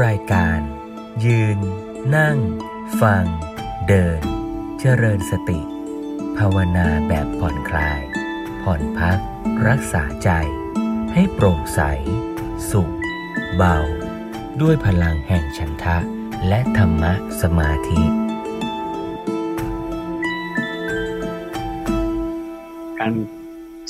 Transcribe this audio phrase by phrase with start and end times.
[0.00, 0.60] รายการ
[1.24, 1.58] ยืน
[2.16, 2.38] นั่ง
[3.00, 3.24] ฟัง
[3.88, 4.20] เดิน
[4.80, 5.60] เจริญสติ
[6.38, 8.00] ภาวนาแบบผ่อนคลาย
[8.62, 9.18] ผ่อนพัก
[9.68, 10.30] รักษาใจ
[11.12, 11.80] ให้โปร่งใส
[12.70, 12.94] สุข
[13.56, 13.78] เบา
[14.60, 15.98] ด้วยพลังแห่งฉันทะ
[16.48, 17.12] และธรรมะ
[17.42, 18.02] สมาธิ
[22.98, 23.12] การ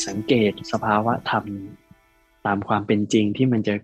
[0.06, 1.44] สังเกตสภาวะธรรม
[2.46, 3.74] ตามความเป็นจริงที่มันจะ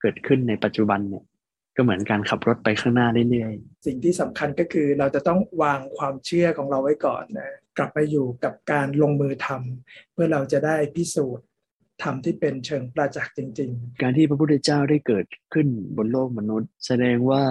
[0.00, 1.24] เกิดขึ้นในปัจจุบันเนี่ย
[1.78, 3.54] ก็เหมือนการขับรถไปข้างหน้าเรื่อย
[3.86, 11.46] สิ่งที่สำคัญก็คือเราจะต้องวางความเชื่อของเราไว้ก่อนนะกลับไปอยู่กับการลงมือทำเพื่อเราจะได้พิสูจน์
[12.02, 15.66] ทำที่เป็นเชิงประจักษ์จริง ๆ การที่พระพุทธเจ้าได้เกิดขึ้น
[15.96, 17.44] บนโลกมนุษย์ แสดงว่า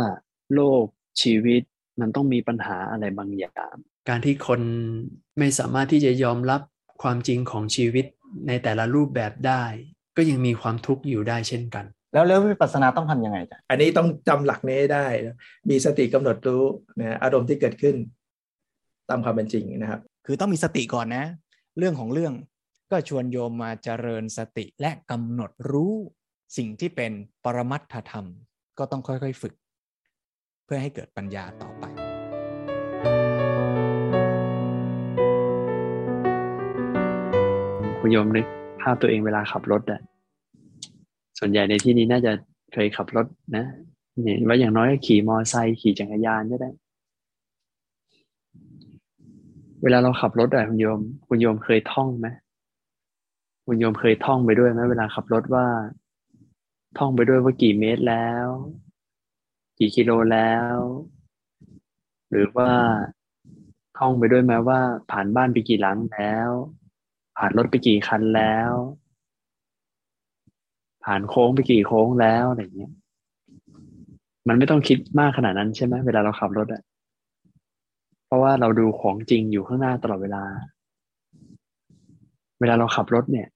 [0.56, 0.84] โลก
[1.22, 1.62] ชีวิต
[2.00, 3.76] มันต้องมีปัญหาอะไรบางอย่าง
[4.10, 4.62] การที่คน
[5.40, 6.62] ไม่สามารถที่จะยอมรับ
[7.02, 8.06] ความจริงของชีวิต
[8.48, 9.64] ในแต่ละรูปแบบได้
[10.18, 15.38] ก็ยังมีความทุกข์อยู่ได้เช่นกัน แล้วแล้ววิปัสสนาต้องทำยังไงจ๊ะๆอันนี้ต้องจำหลักนี้ให้ได้นะ
[15.70, 16.64] มีสติกำหนดรู้
[17.00, 17.96] นะอารมณ์ที่เกิดขึ้น
[19.10, 21.26] ตามความเป็นจริงนะครับ คือต้องมีสติก่อนนะ
[21.78, 22.34] เรื่องของเรื่อง
[22.92, 25.94] ก็ชวนโยมมาเจริญสติและกำหนดรู้
[26.58, 27.12] สิ่งที่เป็น
[27.44, 28.26] ปรมัตถธรรม
[28.80, 29.54] ก็ต้องค่อยๆฝึก
[30.66, 31.86] เพื่อให้เกิดปัญญาต่อไป
[38.00, 38.46] คุณโยมนึก
[38.82, 40.02] ภาพตัวเองเวลาขับรถอะ
[41.38, 42.32] ส่วนใหญ่ในที่นี้น่าจะ
[42.74, 43.66] เคยขับรถนะ
[44.26, 46.70] เห็นว่าอย่างน้อยขี่มอเตอร์ไซค์ขี่จักรยานก็ได้
[49.84, 52.28] เวลาเราขับรถอะคุณโยม คุณโยมเคยท่องไหม
[53.66, 55.68] คุณโยมเคยท่องไปด้วยไหมเวลาขับรถว่า
[56.98, 58.48] ท่องไปด้วยว่ากี่เมตรแล้ว
[59.80, 60.76] กี่กิโลแล้ว
[62.30, 62.72] หรือว่า
[63.98, 64.80] ท่องไปด้วยไหมว่า
[65.12, 66.50] ผ่านบ้านไปกี่หลังแล้ว
[67.38, 68.72] ผ่านรถไปกี่คันแล้ว
[71.08, 72.92] ผ่านโค้งไปกี่โค้งแล้วอะไรเงี้ย
[74.48, 76.82] มันไม่ต้องคิดมากขนาดนั้นใช่ไหมเวลาเราขับรถอะ
[78.26, 80.44] เพราะว่าเราดูของจริงอยู่ข้างหน้าตลอดเวลา
[82.60, 83.48] เวลาเราขับรถเนี่ย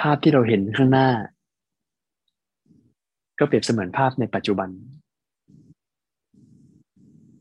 [0.00, 1.08] ภาพที่เราเห็นข้างหน้า
[3.38, 4.68] ก็เปรียบเสมือนภาพในปัจจุบัน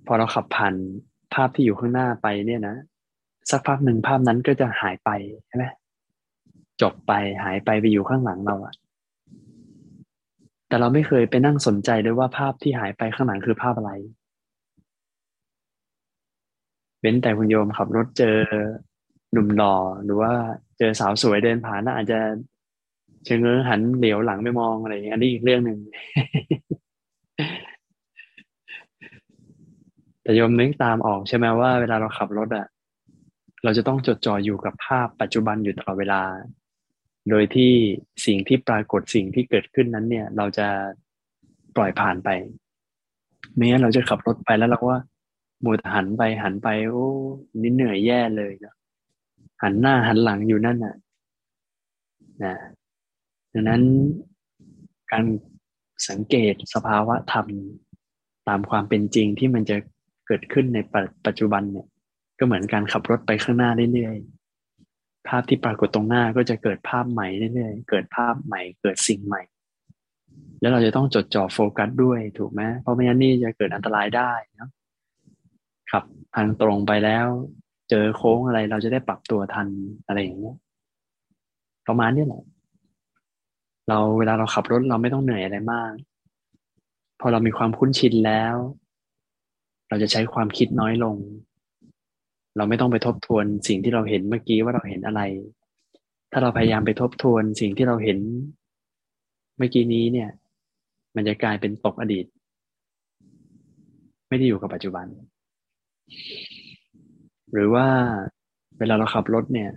[0.05, 0.75] พอเราขับผ่าน
[1.33, 2.75] ภาพที่อยู่ข้างหน้าไปเนี่ยนะ
[3.51, 5.09] สักพักหนึ่งภาพนั้นก็จะหายไป
[5.47, 5.65] ใช่ไหม
[6.81, 7.13] จบไป
[7.43, 8.73] หายไปไปอยู่ข้างหลังเราอะ
[10.67, 13.91] แต่เราไม่เคยไปนั่งสนใจเลยว่าภาพที่หายไปข้างหลังคือภาพอะไร
[17.01, 18.37] เว้นแต่คุณโยมขับรถเจอ
[19.31, 20.31] หนุ่มหล่อหรือว่า
[20.77, 22.19] เจอสาวสวยเดินผ่านน่าอาจจะ
[23.25, 25.79] เชิงเง้อหันเหลียวหลังไปมองอะไรอย่างนี้อันนี้อีกเรื่องหนึ่ง
[30.23, 32.65] แต่โยมนึกตามออกใช่ไหมว่าเวลาเราขับรถอะ
[33.63, 36.21] เราจะต้องจดจ่ออยู่กับภาพปัจจุบันอยู่ตลอดเวลา
[37.29, 37.71] โดยที่
[38.25, 40.67] สิ่งที่ปรากฏสิ่งที่เกิดขึ้นนั้นเนี่ย เราจะ
[41.75, 42.29] ปล่อยผ่านไป
[43.55, 44.95] ไม่งั้นเราจะขับรถไปแล้วเราก็
[45.63, 47.07] มัวแต่หันไปหันไป โอ้
[47.61, 48.75] นี่เหนื่อยแย่เลยนะ
[49.63, 50.95] หันหน้าหันหลังอยู่นั่นน่ะ
[52.43, 52.55] นะ
[53.53, 53.81] ดังนั้น
[55.11, 55.25] การ
[56.09, 57.45] สังเกตสภาวะธรรม
[58.47, 59.77] ตามความเป็นจริงที่มันจะ
[60.27, 60.79] เกิดขึ้นใน
[61.25, 61.87] ปัจจุบันเนี่ย
[62.39, 64.38] ก็เหมือนการขับรถไปข้างหน้าเรื่อยๆ
[65.29, 69.41] ภาพที่ปรากฏตรงหน้าก็จะเกิดภาพใหม่เรื่อยๆ เกิดภาพใหม่ เกิดสิ่งใหม่
[70.59, 74.69] แล้วเราจะต้องจดจ่อโฟกัสด้วยถูกไหมเพราะไม่งั้นนี่จะเกิดอันตรายได้นะ
[75.91, 76.03] ขับ
[76.35, 77.27] ทางตรงไปแล้ว
[77.89, 79.67] เจอโค้งอะไรเราจะได้ปรับตัวทัน
[80.07, 80.55] อะไรอย่างเงี้ย
[81.87, 82.43] ประมาณนี้แหละ
[83.89, 85.91] เราเวลาเราขับรถเราไม่ต้องเหนื่อยอะไรมาก
[87.19, 88.55] พอเรามีความคุ้นชินแล้ว
[89.89, 91.15] เราจะใช้ความคิดน้อยลง
[92.59, 95.21] เราไม่ต้องไปทบทวนสิ่งที่เราเห็นเมื่อกี้ว่าเราเห็นอะไร
[96.31, 98.19] ถ้าเราพยายามไปทบทวนสิ่งที่เราเห็น
[99.57, 100.29] เมื่อกี้นี้เนี่ย
[101.15, 102.25] มันจะกลายเป็นตกอดีต
[104.29, 105.07] ไม่ได้อยู่กับปัจจุบัน
[107.53, 107.87] หรือว่า
[108.79, 109.71] เวลาเราขับรถเนี่ย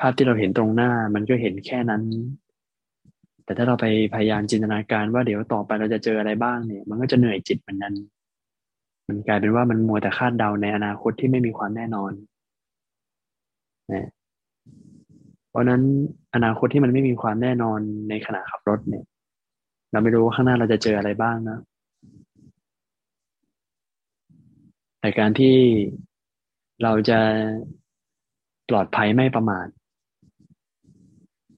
[0.00, 2.02] ภาพที่เราเห็นตรงหน้ามันก็เห็นแค่นั้น
[3.44, 7.94] แต่ถ้าเราไปพยายามจินตนาการว่าเดี๋ยวต่อไปเราจะเจออะไรบ้างเนี่ย มันก็จะเหนื่อยจิตเหมือนนั้น
[9.08, 12.12] มันกลายเป็นว่ามันมัวแต่คาดเดาในอนาคตที่ไม่มีความแน่นอน
[13.92, 14.08] นะ
[15.50, 15.82] เพราะนั้น
[16.34, 19.04] อนาคตที่มันไม่มีความแน่นอนในขณะขับรถเนี่ย
[19.90, 21.58] เราไม่รู้ว่าข้างหน้าเราจะเจออะไรบ้างนะ
[25.00, 25.56] แต่การที่
[26.82, 27.20] เราจะ
[28.68, 29.66] ปลอดภัยไม่ประมาท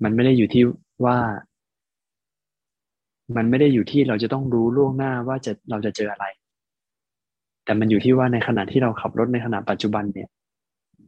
[0.02, 0.64] มันไม่ได้อยู่ที่
[1.04, 1.18] ว่า
[3.36, 6.26] มันไม่ได้อยู่ที่เราจะต้องรู้ล่วงหน้าว่าจะเราจะเจออะไร
[7.64, 10.28] แต่มันอยู่ที่ว่าในขณะที่เราขับรถในขณะปัจจุบันเนี่ย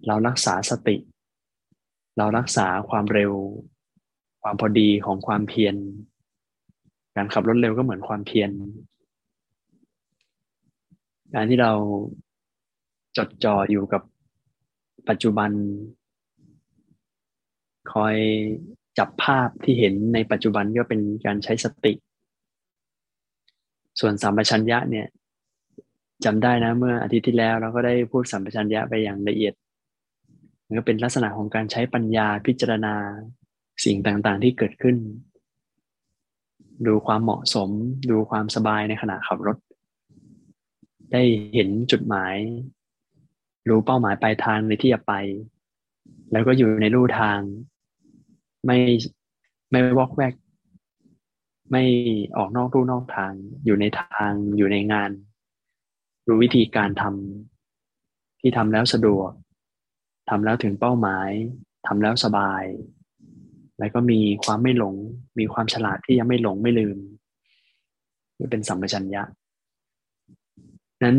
[0.06, 0.96] เรารักษาสติ
[2.18, 3.32] เรารักษาความเร็ว
[4.42, 5.74] ความพอดีของความเพียร
[7.16, 8.50] การขับรถเร็วก็เหมือนความเพียร
[11.34, 11.72] การที่เรา
[13.16, 14.02] จดจ่ออยู่กับ
[15.08, 15.50] ปัจจุบัน
[17.92, 18.16] คอย
[18.98, 21.92] จับภาพที่เห็นในปัจจุบันก็เป็นการใช้สติ
[24.00, 25.06] ส่วนสัมปชัญญะเนี่ย
[26.24, 29.54] จำได้นะ เมื่ออาทิตย์ที่แล้วเราก็ได้พูดสัมปชัญญะไปอย่างละเอียด
[30.66, 32.94] มันก็เป็นลักษณะของการใช้ปัญญาพิจารณา
[33.84, 34.96] สิ่งต่างๆที่เกิดขึ้น
[36.86, 37.70] ดูความเหมาะสม
[38.10, 39.56] ดูความสบายในขณะขับรถ
[41.12, 41.22] ได้
[41.54, 42.34] เห็นจุดหมาย
[43.68, 45.12] รู้เป้าหมายปลายทางในที่จะไป
[46.32, 47.38] แล้วก็อยู่ในลู่ทาง
[48.66, 48.78] ไม่
[49.70, 50.34] ไม่วอกแวก
[51.72, 51.84] ไม่
[52.36, 53.32] ออกนอกลู่นอกทาง
[53.64, 55.10] อยู่ในทางอยู่ในงาน
[56.26, 59.31] รู้วิธีการทำที่ทำแล้วสะดวก
[60.31, 61.31] ทำแล้วถึงเป้าหมาย
[61.87, 62.64] ทำแล้วสบาย
[63.78, 64.94] แล้วก็มีความไม่หลง
[65.38, 66.99] มีความฉลาดที่ยังไม่หลงไม่ลืม
[68.38, 69.23] นี่เป็นสัมปชัญญะ
[71.05, 71.19] นั้น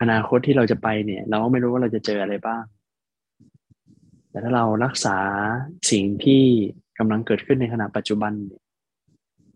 [0.00, 2.62] อนาคตที่เราจะไปเนี่ย เราก็ไม่รู้ว่าเราจะเจออะไรบ้าง
[4.30, 5.18] แต่ถ้าเรารักษา
[5.90, 6.42] สิ่งที่
[6.98, 8.32] กำลังเกิดขึ้นในขณะปัจจุบัน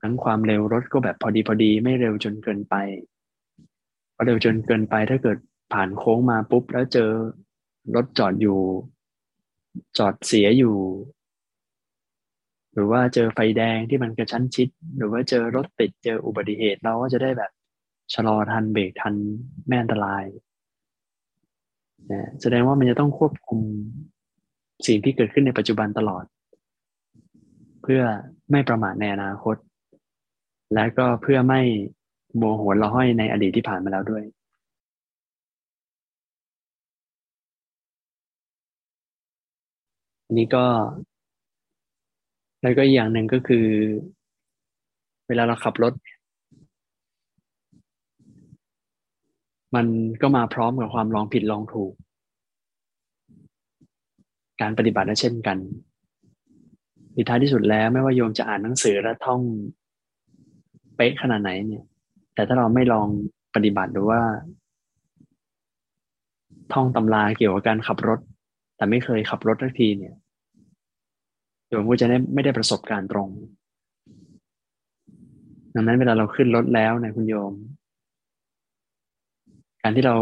[0.03, 2.75] ทั้งความเร็วรถก็แบบพอดีพอดี ไม่เร็วจนเกินไป
[4.27, 5.39] เร็วจนเกินไปถ้าเกิด
[5.73, 7.11] ผ่านโค้งมาปุ๊บ แล้วเจอ
[7.95, 8.59] รถจอดอยู่
[9.99, 10.77] จอดเสียอยู่
[12.73, 17.51] หรือว่าเจอไฟแดงที่มันกระชั้นชิด หรือว่าเจอรถติดเจออุบัติเหตุเราก็จะได้แบบ
[18.15, 19.15] ชะลอทันเบรกทัน
[19.69, 20.25] แม่อันตราย
[22.13, 23.61] นะแสดงว่ามันจะต้องควบคุม
[24.87, 26.25] สิ่งที่เกิดขึ้นในปัจจุบันตลอด
[27.83, 28.03] เพื่อ
[28.51, 29.57] ไม่ประมาทในอนาคต
[30.75, 31.63] และก็เพื่อไม่
[32.37, 34.23] โมโหละห้อยในอดีตที่ผ่านมาแล้วด้วย
[40.27, 40.65] อันนี้ก็
[42.63, 43.67] แล้วก็อย่างหนึ่งก็คือ
[45.29, 45.93] เวลาเราขับรถ
[49.75, 49.87] มัน
[50.23, 51.93] ก็มาพร้อมกับความลองผิดลองถูก
[54.61, 55.59] การปฏิบัติก็เช่นกัน
[57.13, 59.41] ในท้ายที่สุดแล้ว ไม่ว่าโยมจะอ่านหนังสือและท่อง
[60.97, 61.85] เป๊ะขนาดไหนเนี่ย
[62.35, 63.09] แต่ถ้าเราไม่ลอง
[63.55, 64.21] ปฏิบัติหรือว่า
[66.73, 68.19] ท่องตำราเกี่ยวกับการขับรถ
[68.77, 70.15] แต่ไม่เคยขับรถสักทีเนี่ย
[71.69, 73.29] โยมก็จะได้ไม่ได้ประสบการณ์ตรง
[75.75, 77.53] ดังนั้นเวลาเราขึ้นรถแล้วนะคุณโยม
[79.83, 80.17] การที่เรา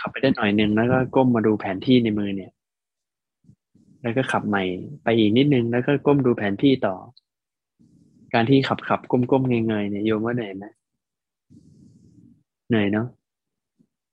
[0.00, 2.52] ขับไปได้หน่อยนึงแล้วก็ก้มมาดูแผนที่ในมือเนี่ย
[4.02, 4.64] แล้วก็ขับใหม่
[5.02, 6.96] ไปอีกนิดนึงแล้วก็ก้มดูแผนที่ต่อ
[8.34, 10.64] การที่ขับขับก้มก้มเงยเงยเนี่ยโยมว่าเหนื่อยไหม
[12.70, 13.06] เหนื่อยเนาะ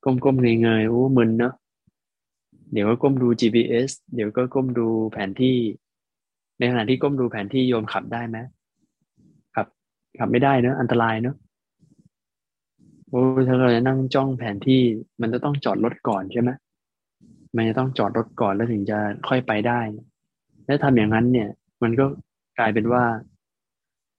[0.04, 1.54] ก้มก้มเงยเงยโอ้มึนเนาะ
[2.74, 5.57] เดี๋ยวก็ก้มดู GPS เดี๋ยวก็ก้มดูแผนที่
[6.59, 8.38] ในขณะที่ก้มดูแผนที่โยมขับได้ไหม
[9.56, 9.68] ขับ
[10.19, 11.36] ขับไม่ได้เนอะอันตรายเนอะ
[13.09, 14.81] โอ้ถ้าเราจะนั่งจ้องแผนที่
[15.21, 16.50] มันจะต้องจอดรถก่อนใช่ไหม
[17.56, 19.80] มันจะต้องจอดรถก่อนแล้วถึงจะค่อยไปได้
[20.65, 21.50] และทำอย่างนั้นเนี่ย
[21.83, 22.06] มันก็
[22.59, 23.04] กลายเป็นว่า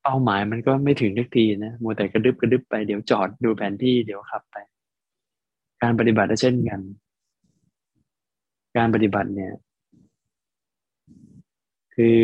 [0.03, 4.57] เป้าหมายมันก็ไม่ถึงทักทีนะมัวแต่กระดึบกระดึบไปเดี๋ยวจอดดูแผนที่เดี๋ยวขับไป
[5.83, 6.81] การปฏิบัติก็เช่นกัน
[8.77, 9.53] การปฏิบัติเนี่ย
[11.95, 12.23] คือ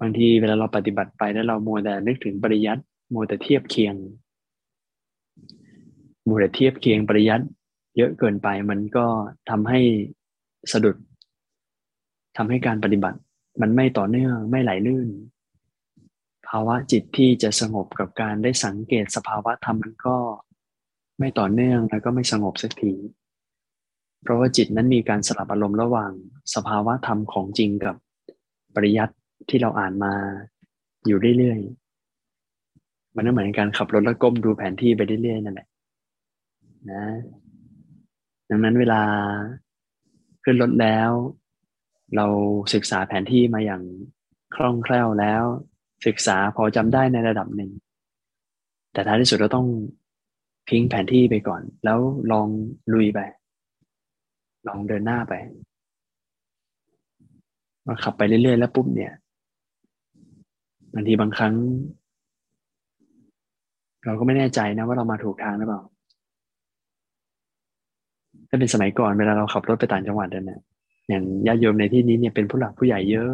[0.00, 2.82] บางทีเวลาเราปฏิบัติไปแล้วเรามัวแต่นึกถึงปริยัติ
[3.14, 3.94] มัวแต่เทียบเคียง
[6.28, 7.44] มัวแต่เทียบเคียงปริยัติ
[7.96, 9.06] เยอะเกินไปมันก็
[9.50, 9.80] ทำให้
[10.72, 10.96] สะดุด
[12.36, 13.18] ทำให้การปฏิบัติ
[13.60, 15.08] มันไม่ต่อเนื่องไม่ไหลลื่น
[16.48, 20.16] ภาวะจิตที่จะสงบกับการได้สังเกตสภาวะธรรมมันก็
[21.18, 22.94] ไม่ต่อเนื่องแล้วก็ไม่สงบสักที
[24.22, 26.12] เพราะว่าจิตนั้นมีการสลับอารมณ์ระหว่าง
[26.54, 27.96] สภาวะธรรมของจริงกับ
[28.74, 29.14] ปริยัติ
[29.48, 30.12] ที่เราอ่านมา
[31.06, 35.68] อยู่เรื่อยๆ มันก็เหมือนการขับรถแล้วก้มดูแผนที่ไปเรื่อยๆนั่นแหละ
[36.90, 37.04] นะ
[38.50, 39.02] ดังนั้นเวลา
[40.44, 41.10] ขึ้นรถแล้ว
[42.16, 42.26] เรา
[42.74, 43.82] ศึกษาแผนที่มาอย่าง
[44.54, 45.44] คล่องแคล่วแล้ว
[46.06, 47.70] ศึกษาพอจำได้ในระดับหนึ่ง
[48.92, 49.66] แต่ท้ายที่สุดเราต้อง
[50.70, 51.98] ทิ้งแผนที่ไปก่อน แล้ว
[52.32, 52.48] ลอง
[52.92, 53.20] ลุยไป
[54.68, 55.34] ลองเดินหน้าไป
[57.86, 59.12] มาขับไปเรื่อยๆแล้วปุ๊บเนี่ย
[60.94, 61.54] บางทีบางครั้ง
[64.04, 65.82] เราก็ไม่แน่ใจนะว่าเรามาถูกทางหรือเปล่า
[68.48, 70.60] ถ้าเป็นสมัยก่อนเวลาเราขับรถไปต่างจังหวัดเนี่ย
[71.08, 73.32] อย่างญาติโยมในที่นี้เนี่ยเป็นผู้หลักผู้ใหญ่เยอะ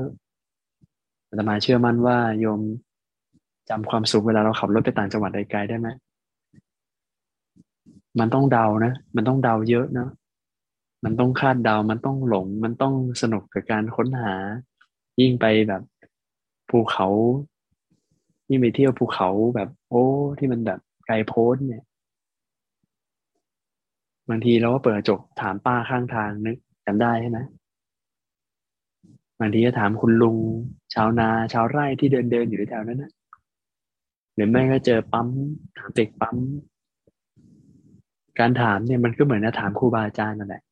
[1.29, 2.61] อาตมาเชื่อมั่นว่าโยม
[3.71, 5.89] จำความสุขเวลาเราขับรถไปต่างจังหวัดไกลๆได้ไหม
[8.21, 10.09] มันต้องเดานะ มันต้องเดาเยอะนะ
[11.05, 14.35] มันต้องคาดเดา มันต้องหลง มันต้องสนุกกับการค้นหา
[15.21, 15.83] ยิ่งไปแบบ
[16.71, 17.09] ภูเขา
[18.49, 20.05] ยิ่งไปเที่ยวภูเขาแบบ โอ้
[20.39, 21.85] ที่มันแบบไกลโพ้นเนี่ย
[24.29, 30.37] บางทีเราก็เปิดกระจกถามป้าข้างทางนึกจำได้ใช่ไหมางทีก็ถามคุณลุง
[30.95, 33.13] ชาวนาชาวไร่ที่เดินเดินอยู่แถวนั้นนะ
[34.35, 35.29] หรือไม่ก็เจอปั๊ม
[35.79, 36.37] ถามเด็กปั๊ม
[38.39, 40.63] การถามเนี่ยมันก็เหมือนจะถามครูบาอาจารย์นั่นแหละ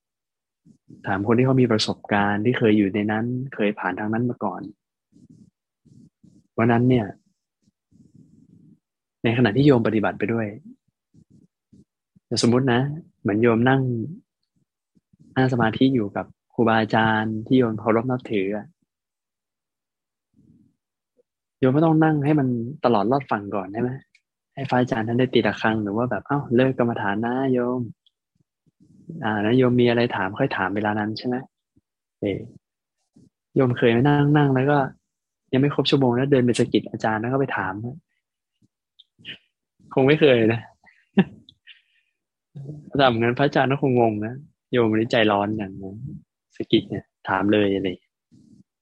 [1.06, 3.24] ถามคนที่เขามีประสบการณ์ที่เคยอยู่ในนั้น
[3.54, 4.62] เคยผ่านทางนั้นมาก่อน
[6.58, 7.06] วันนั้นเนี่ย
[9.24, 10.46] ในขณะที่โยมปฏิบัติไปด้วย
[12.42, 12.80] สมมุตินะ
[13.20, 13.80] เหมือนโยมนั่ง
[15.36, 18.46] นั่งสมาธิอยู่กับ ครูบาอาจารย์ที่โยมเคารพนับถือ
[21.58, 22.48] โยมไม่ต้องนั่งให้มัน
[22.84, 23.90] ตลอดรอดฝั่งก่อนใช่ไหม
[24.54, 27.80] ให้พระอาจารย์ท่านได้ตีตะครังหรือว่าแบบเอ้าเลิกกรรมฐานนะโยม
[29.24, 31.36] อ่านะโยมมีอะไรถามค่อยถามเวลานั้นใช่ไหม
[32.20, 32.24] เอ
[33.54, 34.78] โยมเคยไม่นั่งนั่งแล้วก็
[35.52, 37.74] ยังไม่ครบชั่วโมงแล้วเดินไปสกิดอาจารย์แล้วก็ไปถาม
[39.94, 40.60] คงไม่เคยนะ
[42.88, 44.34] ถ้าทำงั้นพระอาจารย์ก็คงงงนะ
[44.72, 45.96] โยมนี้ใจร้อนอย่างนั้น
[46.56, 47.88] สกิดเนี่ยถามเลยอะไร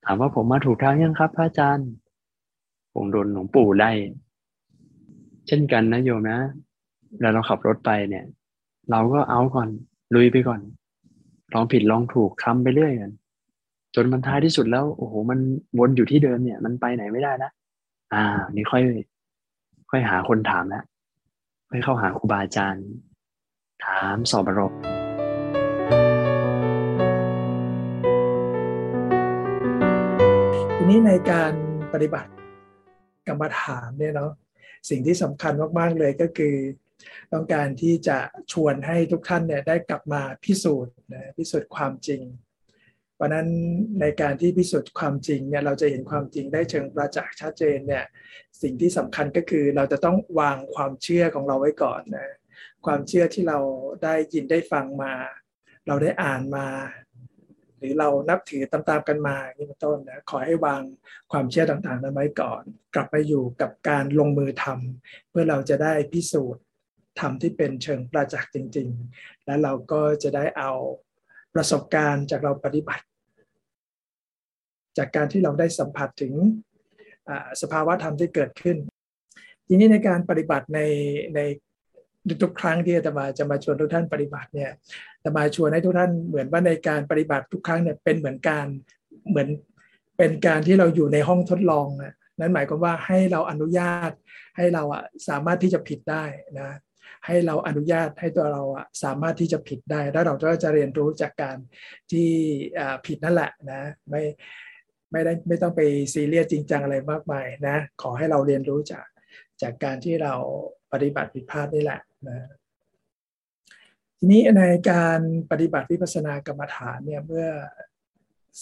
[0.05, 1.91] ถามว่าผมมาถูกทางยังครับพระอาจารย์
[2.95, 3.91] ผมโดนหลวงปู่ไล่
[5.47, 6.39] เช่นกันนะโยมนะ
[7.13, 8.25] เวลาเราขับรถไปเนี่ย
[8.91, 9.69] เราก็เอาก่อน
[10.15, 10.61] ลุยไปก่อน
[11.55, 13.13] ลองผิดลองถูกคำไปเรื่อยกัน
[13.95, 15.39] จนมันท้ายที่สุดแล้ว โอ้โห มัน
[15.79, 17.51] วนอยู่ที่เดิมเนี่ย มันไปไหนไม่ได้นะ
[18.15, 18.83] อ่า นี่ค่อย
[19.91, 20.85] ค่อยหาคนถามแล้ว
[21.71, 22.87] ค่อยเข้าหาครูบาอาจารย์
[23.85, 25.00] ถามสอบปรบที
[30.91, 31.55] นี้ในการ
[31.93, 32.31] ปฏิบัติ
[33.29, 34.33] กรรมฐานเนี่ยเนาะ
[34.91, 36.57] สิ่งที่สำคัญมากๆเลยก็คือ
[37.33, 38.19] ต้องการที่จะ
[38.53, 42.21] ชวนให้ทุกท่านเนี่ยได้กลับมาพิสูจน์นะพิสูจน์ความจริง
[43.15, 43.49] เพราะนั้น
[44.01, 48.05] ในการที่พิสูจน์ความจริงเนี่ยเราจะเห็นความจริงได้เชิงประจักษ์ชัดเจนเนี่ย
[48.63, 52.35] สิ่งที่สำคัญก็คือเราจะต้องวางความเชื่อของเราไว้ก่อนนะ
[52.87, 53.59] ความเชื่อที่เรา
[54.03, 55.15] ได้ยินได้ฟังมา
[55.87, 56.67] เราได้อ่านมา
[57.81, 60.83] หรือเรานับถือตามๆกันมานี่เป็นต้นนะขอให้วาง
[61.33, 62.63] ความเชื่อต่างๆนั้นไว้ก่อน
[62.95, 66.63] กลับมาอยู่กับการลงมือทำเพื่อเราจะได้พิสูจน์
[67.21, 70.73] ทำที่เป็นเชิงประจักษ์จริง ๆ แล้วเราก็จะได้เอา
[71.55, 73.05] ประสบการณ์จากเราปฏิบัติ
[74.99, 76.35] จากการที่เราได้สัมผัสถึง
[77.63, 78.77] สภาวะธรรมที่เกิดขึ้น
[79.67, 80.81] ทีนี้ในการปฏิบัติใน
[81.35, 81.41] ใน
[82.43, 84.71] ทุกครั้งที่อาตมาจะมาชวนทุกท่านปฏิบัติเนี่ย
[85.21, 88.67] อาตมาชวนให้ทุกท่านเหมือนว่าในการปฏิบัติทุกครั้งเนี่ยเป็นเหมือนการ
[89.31, 89.49] เหมือน
[90.19, 94.13] เป็นการที่เราอยู่ในห้องทดลองนะนั่นหมายความว่าให้เราอนุญาต
[94.57, 96.25] ให้เราอะสามารถที่จะผิดได้
[96.61, 96.71] นะ
[97.27, 101.57] ให้เราอนุญาตให้ตัวเราอะสามารถที่จะผิดได้แล้วเราก็จะเรียนรู้จากการ
[102.11, 102.29] ที่
[103.07, 104.23] ผิดนั่นแหละนะไม่
[105.13, 105.81] ไม่ได้ไม่ต้องไป
[106.15, 109.07] ซีเรียสจริงจังอะไรมากมายนะขอให้เราเรียนรู้จาก
[109.63, 110.35] จากการที่เรา
[110.93, 112.39] ปฏิบัติผิดพลาดนี่แหละนะ
[114.23, 117.49] ทีนี้ในการปฏิบัติวิปัสสนากรรมฐานเนี่ยเมื่อ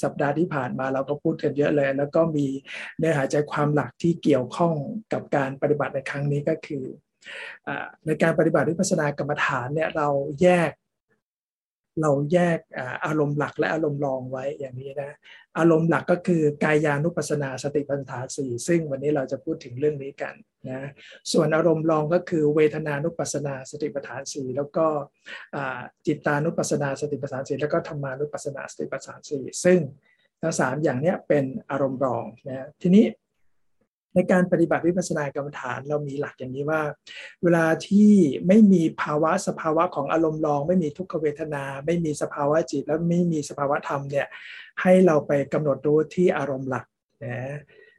[0.03, 2.47] สัปดาห์ที่ผ่านมาเราก็พูดกันเยอะเลย แล้วก็มี
[2.99, 4.75] เนื้อหาใจความหลักที่เกี่ยวข้อง
[5.13, 6.85] กับการปฏิบัติในครั้งนี้ก็คือ
[8.07, 10.09] ในการปฏิบัติวิปัสสนากรรมฐานเนี่ยเรา
[10.43, 10.71] แยก
[12.03, 12.59] เราแยก
[13.07, 15.13] อารมณ์หลักและอารมณ์รองไว้อย่างนี้นะ
[15.59, 20.35] อารมณ์หลักก็คือกายานุปัสนาสติปัฏฐานสี่ซึ่งวันนี้เราจะพูดถึงเรื่องนี้กัน
[20.67, 20.89] นะ
[21.33, 24.87] ส่วนอารมณ์รองก็คือเวทนานุปัสนาสติปัฏฐานสี่แล้วก็
[26.07, 29.79] จิตานุปัสนาสติปัฏฐานสี่แล้วก็ธรรมานุปัสนาสติปัฏฐานสี่ซึ่ง
[30.43, 33.05] ทั้งสามอย่างนี้เป็นอารมณ์รองนะทีนี้
[34.15, 36.83] ในการปฏิบัติวิปัสสนากรรมฐานเรามีหลักอย่างนี้ว่า
[37.43, 38.11] เวลาที่
[38.47, 44.27] ไม่มีภาวะสภาวะของอารมณ์รอง ไม่มีทุกขเวทนา ไม่มีสภาวะจิต แล้วไม่มีสภาวะธรรมเนี่ย
[44.83, 46.87] ให้เราไปกำหนดรู้ที่อารมณ์หลัก
[47.25, 47.59] นะ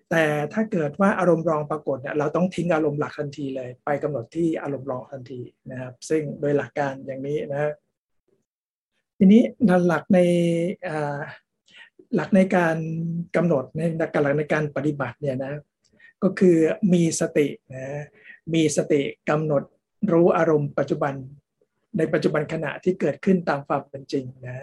[0.10, 7.74] แต่ถ้าเกิดว่าอารมณ์รองปรากฏเนี่ยเราต้องทิ้งอารมณ์หลักทันทีเลย ไปกำหนดที่อารมณ์รองทันทีนะครับ ซึ่งโดยหลักการอย่างนี้นะ
[9.18, 9.42] ทีนี้
[9.88, 10.20] หลักใน
[12.16, 12.78] หลักในการ
[13.36, 15.54] กำหนดในหลักในการปฏิบัติเนี่ยนะ
[16.24, 16.58] ก็คือ
[16.94, 18.04] มีสตินะ
[18.54, 19.64] มีสติกำหนด
[20.12, 21.14] รู้อารมณ์ปัจจุบัน
[21.98, 24.56] ในปัจจุบันขณะที่เกิดขึ้นตามความเป็นจริงนะ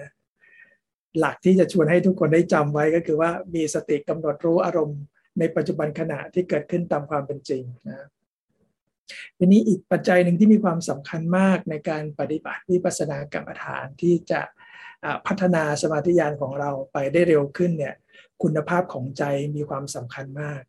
[1.19, 5.01] หลักที่จะชวนให้ทุกคนได้จำไว้ก็คือว่ามีสติกำหนดรู้อารมณ์
[5.39, 8.07] ในปัจจุบันขณะที่เกิดขึ้นตามความเป็นจริงนะ
[9.39, 14.41] ทีนี้อีกปัจจัยหนึ่งที่มีความสำคัญมากในการปฏิบัติวิปัสสนากรรมฐานที่จะ
[15.27, 17.95] พัฒนาสมาธิญาณของเราไปได้เร็วขึ้นเนี่ย
[18.43, 19.25] คุณภาพของใจ
[19.57, 20.63] มีความสำคัญมาก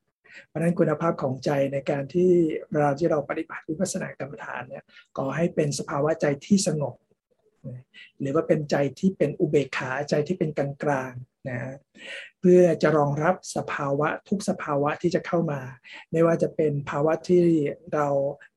[0.47, 2.31] เพราะนั้นคุณภาพของใจในการที่
[2.73, 4.83] เราที่เราปฏิบัติวิปัสสนากรรมฐานเนี่ย
[5.17, 6.93] ก็ให้เป็นสภาวะใจที่สงบ
[8.19, 11.59] หรือว่าเป็นใจที่เป็นอุเบกขาใจที่เป็นกลางกลางๆนะ
[12.39, 15.61] เพื่อจะรองรับสภาวะทุกสภาวะที่จะเข้ามา
[16.11, 17.43] ไม่ว่าจะเป็นภาวะที่
[17.93, 18.07] เรา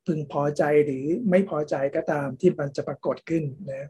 [0.07, 3.89] พึงพอใจหรือไม่พอใจก็ตามที่มันจะปรากฏขึ้นนะ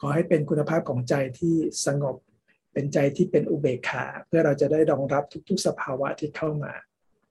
[0.00, 1.54] ขอให้เป็นคุณภาพของใจที่
[1.86, 2.16] สงบ
[2.72, 6.72] เป็นใจที่เป็นอุเบกขา เพื่อเราจะได้รองรับทุก ๆ สภาวะที่เข้ามา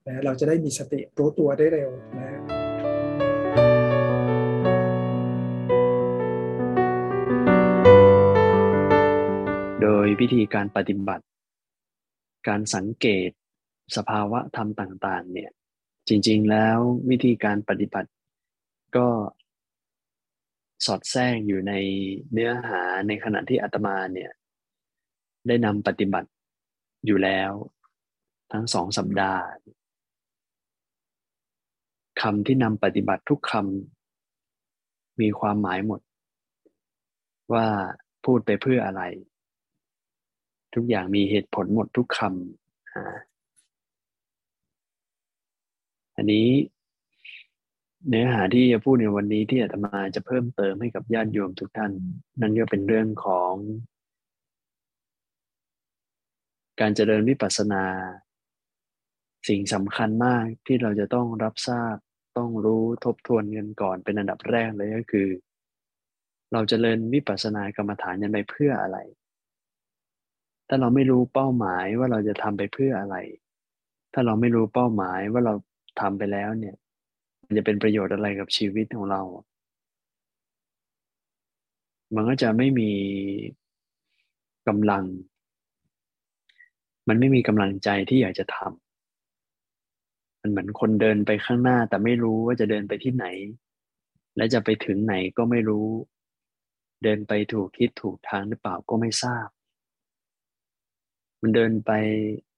[0.08, 2.59] นะเราจะได้มีสติรู้ตัวได้เร็วนะ
[10.06, 11.26] ยวิธีการปฏิบัติ
[12.48, 13.30] การสังเกต
[13.96, 15.52] สภาวะธรรมต่างๆ เนี่ย
[16.08, 16.78] จริงๆแล้ว
[17.10, 18.10] วิธีการปฏิบัติ
[18.96, 19.08] ก็
[20.86, 21.74] สอดแทรกอยู่ใน
[22.32, 24.32] เนื้อหาในขณะที่อาตมาเนี่ย
[25.48, 26.30] ได้นำปฏิบัติ
[27.06, 27.52] อยู่แล้ว
[28.52, 29.44] ทั้งสองสัปดาห์
[32.22, 36.02] คำที่นำปฏิบัติทุกคำมีความหมายหมด
[37.54, 37.68] ว่า
[38.26, 39.02] พูดไปเพื่ออะไร
[40.76, 42.28] ทุกอย่างมีเหตุผลหมดทุกคำ
[46.16, 46.48] อันนี้
[48.08, 51.92] เนื้อหาที่จะพูดในวันนี้ที่อาตมาจะเพิ่มเติมให้กับญาติโยมทุกท่าน
[52.42, 53.54] นั่นก็เป็นเรื่องของ
[56.80, 57.84] การเจริญวิปัสสนา
[59.48, 61.96] สิ่งสำคัญมากที่เราจะต้องรับทราบ
[62.38, 65.28] ต้องรู้ทบทวนกันก่อนเป็นอันดับแรกเลยก็คือ
[66.54, 68.98] เราจเจริญวิปัสสนากรรมฐานยังไปเพื่ออะไร
[70.70, 73.18] ถ้าเราไม่รู้เป้าหมายว่าเราจะทำไปเพื่ออะไร
[74.14, 75.54] ถ้าเราไม่รู้เป้าหมายว่าเรา
[76.02, 76.76] ทำไปแล้วเนี่ย
[77.46, 79.22] มันจะเป็นประโยชน์อะไรกับชีวิตของเรา
[82.16, 82.92] มันก็จะไม่มี
[84.68, 85.06] กำลัง
[87.08, 93.26] มันไม่มีกำลังใจที่อยากจะทำมันเหมือนคนเดินไปข้างหน้า แต่ไม่รู้ว่าจะเดินไปที่ไหน
[94.38, 95.88] และจะไปถึงไหนก็ไม่รู้
[97.04, 99.48] เดินไปถูกทิศถูกทางหรือเปล่าก็ไม่ทราบ
[101.42, 101.92] มันเดินไป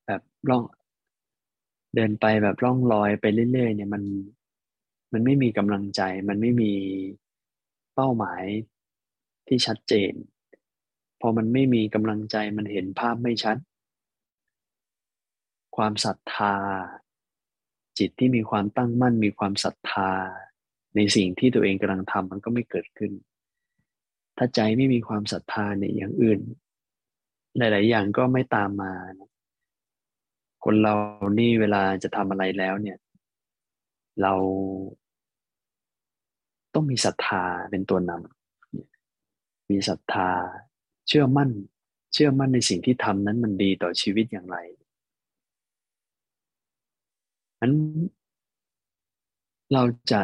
[0.05, 0.63] แบบล่อง
[1.95, 4.03] เดินไปแบบล่องลอยไปเรื่อยๆเนี่ยมัน
[5.13, 6.73] มันไม่มีกำลังใจ มันไม่มี
[7.95, 8.43] เป้าหมาย
[9.47, 10.13] ที่ชัดเจน
[11.21, 13.57] พอมันไม่มีกำลังใจมันเห็นภาพไม่ชัด
[15.75, 16.55] ความศรัทธา
[17.97, 20.11] จิตที่มีความตั้งมั่นมีความศรัทธา
[20.95, 23.11] ในสิ่งที่ตัวเองกำลังทำมันก็ไม่เกิดขึ้น
[24.37, 26.39] ถ้าใจไม่มีความศรัทธาเนี่ยอย่างอื่น
[27.57, 28.93] หลาย ๆ อย่างก็ไม่ตามมา
[30.63, 30.93] คนเรา
[31.39, 32.97] นี่เวลาจะทำอะไรแล้วเนี่ย
[34.21, 34.33] เรา
[36.73, 40.29] ต้องมีศรัทธาเป็นตัวนำมีศรัทธา
[41.07, 41.49] เชื่อมั่น
[42.13, 44.57] เชื่อมั่นในสิ่งที่ทำนั้นมันดีต่อชีวิตอย่างไร
[47.61, 47.73] นั้น
[49.73, 50.21] เราจะ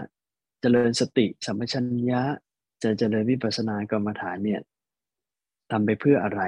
[0.62, 2.22] เจริญสติสัมปชัญญะ
[2.84, 4.62] จะเจริญวิปัสสนากรรมฐานเนี่ย
[5.72, 6.42] ทำไปเพื่ออะไร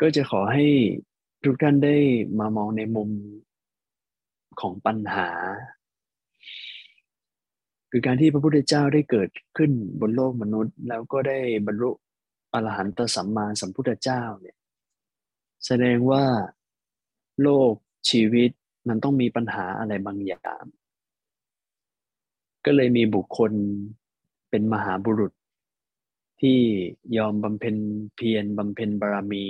[0.00, 0.66] ก็จะขอให้
[1.44, 1.96] ทุกท่านได้
[2.38, 3.10] มามองในมุม
[4.60, 5.28] ของปัญหา
[7.90, 11.90] คือการที่พระพุทธเจ้าได้เกิดขึ้นบนโลกมนุษย์ แล้วก็ได้บรรลุ
[12.52, 14.56] อรหันตสัมมาสัมพุทธเจ้าเนี่ย
[15.66, 16.24] แสดงว่า
[17.42, 17.72] โลก
[18.10, 18.50] ชีวิต
[18.88, 20.64] มันต้องมีปัญหาอะไรบางอย่าง
[22.64, 23.52] ก็เลยมีบุคคล
[24.50, 25.32] เป็นมหาบุรุษ
[26.40, 26.58] ที่
[27.16, 27.76] ยอมบำเพ็ญ
[28.16, 29.46] เพียรบำเพ็ญบารมี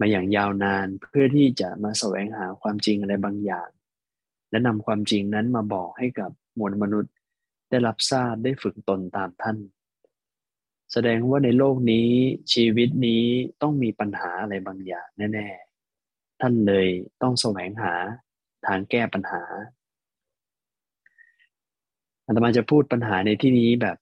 [0.00, 3.68] มาอย่างยาวนานเพื่อที่จะมาแสวงหาความจริงอะไรบางอย่าง
[4.50, 7.14] และนำความจริงนั้นมาบอกให้กับมวลมนุษย์
[7.70, 9.58] ได้รับทราบได้ฝึกตนตามท่าน
[10.92, 12.08] แสดงว่าในโลกนี้
[12.52, 13.24] ชีวิตนี้
[13.62, 16.88] ต้องมีปัญหาอะไรบางอย่างแน่ๆ ท่านเลย
[17.22, 17.94] ต้องแสวงหา
[18.66, 19.42] ทางแก้ปัญหา
[22.24, 23.96] อาตมาจะพูดปัญหาในที่นี้แบบ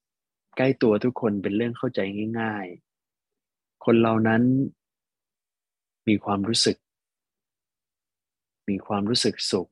[0.57, 2.01] ใกล้ตัวทุกคนเป็นเรื่องเข้าใจ
[2.41, 2.67] ง่าย
[3.25, 4.43] ๆ คนเหล่านั้น
[6.09, 6.77] มีความรู้สึก
[8.69, 9.69] มีความรู้สึกสุข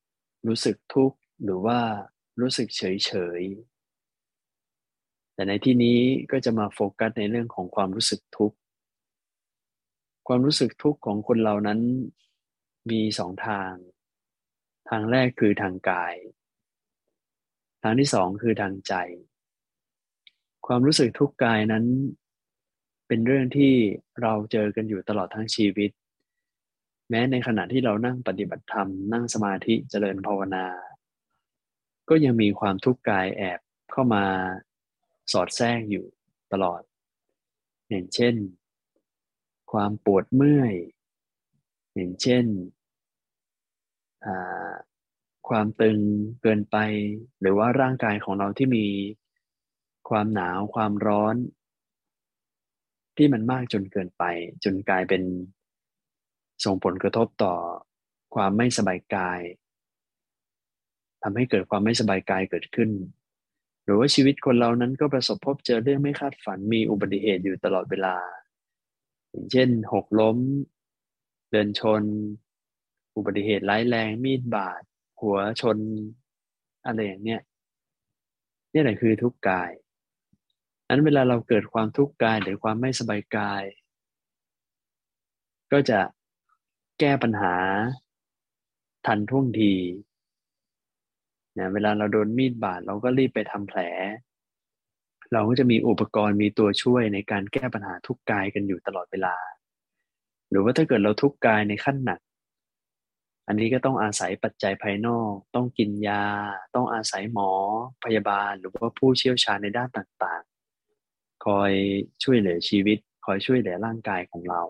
[0.48, 1.80] รู้สึกทุกข์ หรือว่า
[2.40, 3.40] รู้สึกเฉยเฉย
[5.34, 5.98] แต่ในที่นี้
[6.30, 8.56] ก็จะมาโฟกัสในเรื่องของความรู้สึกทุกข์
[10.28, 11.80] ความรู้สึกทุกข์ของคนเรานั้น
[12.90, 13.72] มีสองทาง
[14.88, 16.14] ทางแรกคือทางกาย
[17.82, 18.94] ทางที่สองคือทางใจ
[20.66, 21.84] ความรู้สึกทุกข์กายนั้น
[23.08, 23.72] เป็นเรื่องที่
[24.22, 25.90] เราเจอกันอยู่ตลอดทั้งชีวิต
[27.10, 30.66] แม้ในขณะที่เรานั่งปฏิบัติธรรม นั่งสมาธิเจริญภาวนา
[32.08, 34.24] ก็ยังมีความทุกข์กายแอบเข้ามา
[35.32, 36.06] สอดแทรกอยู่
[36.52, 36.82] ตลอด
[37.90, 38.34] อย่างเช่น
[39.72, 40.74] ความปวดเมื่อย
[41.94, 42.44] อย่างเช่น
[45.48, 45.98] ความตึง
[46.42, 46.76] เกินไป
[47.40, 48.86] หรือว่าร่างกายของเราที่มี
[50.08, 51.36] ความหนาวความร้อน
[53.16, 54.24] ที่มันมากจนเกินไป
[54.64, 55.22] จนกลายเป็น
[56.64, 57.54] ส่งผลกระทบต่อ
[58.34, 59.40] ความไม่สบายกาย
[61.22, 62.90] ทำให้เกิดความไม่สบายกายเกิดขึ้น
[63.84, 68.16] หรือว่าชีวิตคนเรานั้นก็ประสบพบเจอเรื่องไม่คาดฝันมีอุบัติเหตุอยู่ตลอดเวลา
[69.30, 70.38] อย่างเช่น หกล้ม
[71.50, 72.02] เดินชน
[73.16, 74.82] อุบัติเหตุร้ายแรงมีดบาด
[75.20, 75.78] หัวชน
[76.86, 77.40] อะไรอย่างเนี้ย
[78.72, 79.70] นี่แหละคือทุกข์กาย
[80.88, 83.62] นั้นเวลาเราเกิดความทุกข์กายหรือความไม่สบายกาย
[85.72, 85.98] ก็จะ
[87.00, 87.54] แก้ปัญหา
[89.06, 89.74] ทันท่วงที
[91.58, 93.80] นะเวลาเราโดนมีดบาดเราก็รีบไปทำแผล
[95.32, 99.36] เราก็จะมีอุปกรณ์มีตัวช่วยในการแก้ปัญหาทุกกายกันอยู่ตลอดเวลา
[100.50, 102.20] หรือว่าถ้าเกิดเราทุกกายในขั้นหนัก
[103.46, 106.24] อันนี้ก็ต้องอาศัยปัจจัยภายนอก ต้องกินยา
[106.74, 107.50] ต้องอาศัยหมอ
[108.04, 111.72] พยาบาล หรือว่าผู้เชี่ยวชาญในด้านต่างๆ คอย
[112.22, 114.62] ช่วยเหลือชีวิต คอยช่วยเหลือร่างกายของเรา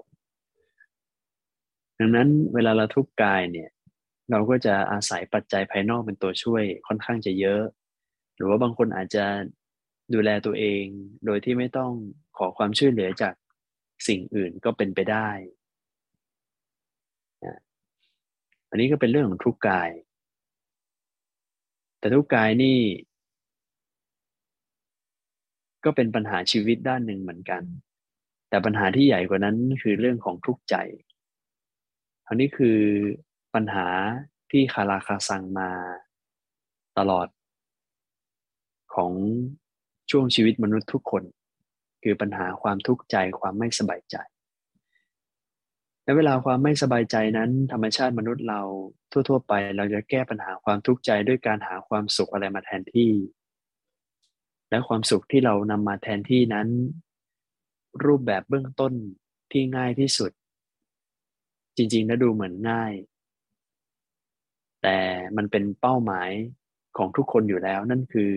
[1.99, 3.71] ดังนั้นเวลาเราทุกข์กายเนี่ย
[4.31, 7.63] เราก็จะอาศัยปัจจัยภายนอกเป็นตัวช่วยค่อนข้างจะเยอะ
[8.37, 9.25] หรือว่าบางคนอาจจะ
[10.15, 10.85] ดูแลตัวเอง
[11.27, 11.93] โดยที่ไม่ต้อง
[12.39, 13.35] ขอความช่วยเหลือจาก
[14.09, 15.29] สิ่งอื่นก็เป็นไปได้
[18.71, 19.91] อันนี้ก็เป็นเรื่องของทุกกาย
[21.99, 22.79] แต่ทุกกายนี่
[25.85, 27.63] ก็เป็นปัญหาชีวิตด้านหนึ่งเหมือนกัน
[28.49, 30.77] แต่ปัญหาที่ใหญ่กว่านั้นคือเรื่องของทุกใจ
[32.29, 32.79] อันนี้คือ
[33.55, 33.87] ปัญหา
[34.51, 35.71] ที่คาราคาซังมา
[36.99, 37.29] ตลอด
[38.95, 39.13] ของ
[40.11, 41.23] ช่วงชีวิตมนุษย์ทุกคน
[42.03, 44.17] คือปัญหาความทุกข์ใจความไม่สบายใจ
[46.05, 48.61] และเวลาความไม่สบายใจนั้น ธรรมชาติมนุษย์เรา
[49.11, 53.13] ทั่ว ๆ ไป เราจะแก้ปัญหาความทุกข์ใจด้วยการหาความสุขอะไรมาแทนที่
[54.71, 56.69] และความสุขที่เรานำมาแทนที่นั้น
[58.05, 58.93] รูปแบบเบื้องต้น
[59.53, 60.31] ที่ง่ายที่สุด
[61.77, 62.93] จริงๆแล้วดูเหมือนง่าย
[64.83, 64.99] แต่
[65.37, 66.31] มันเป็นเป้าหมาย
[66.97, 68.33] ของทุกคนอยู่แล้ว นั่นคือ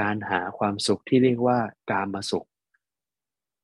[0.00, 1.58] การหาความสุขที่เรียกว่า
[1.90, 2.46] การมาสุข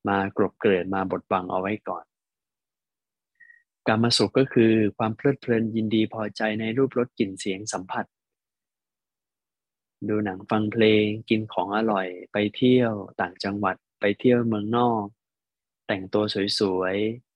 [0.09, 2.05] มากรบเกลื่อนมาบดบังเอาไว้ก่อน
[3.87, 8.05] การมาสุขก็คือความเพลิดเพลินยินดีพอใจในรูปรสกลิ่นเสียงสัมผัส
[10.09, 15.05] ดูหนังฟังเพลงกินของอร่อย ไปเที่ยวต่างจังหวัดไปเที่ยวเมืองนอก
[15.87, 16.25] แต่งตัว
[16.59, 17.28] สวยๆ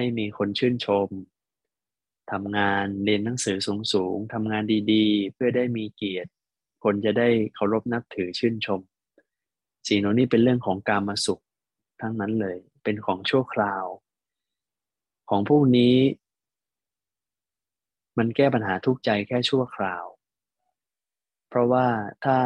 [0.00, 1.08] ให้มีคนชื่นชม
[2.32, 3.56] ทำงานเรียนหนังสือ
[3.92, 6.30] สูงๆทำงานดีๆ เพื่อได้มีเกียรติ
[6.84, 8.80] คนจะได้เคารพนับถือชื่นชม
[9.88, 11.42] สิ่งเหล่านี้เป็นเรื่องของการมาสุข
[12.00, 13.84] ทั้งนั้นเลย เป็นของชั่วคราว
[15.30, 15.96] ของพวกนี้
[18.18, 20.04] มันแก้ปัญหาทุกใจแค่ชั่วคราว
[21.48, 21.86] เพราะว่า
[22.24, 22.38] ถ้า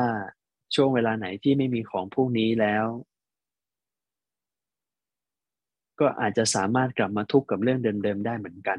[0.75, 2.87] ช่วงเวลาไหนที่ไม่มีของพวกนี้แล้ว
[6.01, 8.79] ก็อาจจะสามารถกลับมาทุกข์กับเรื่องเดิมๆได้เหมือนกัน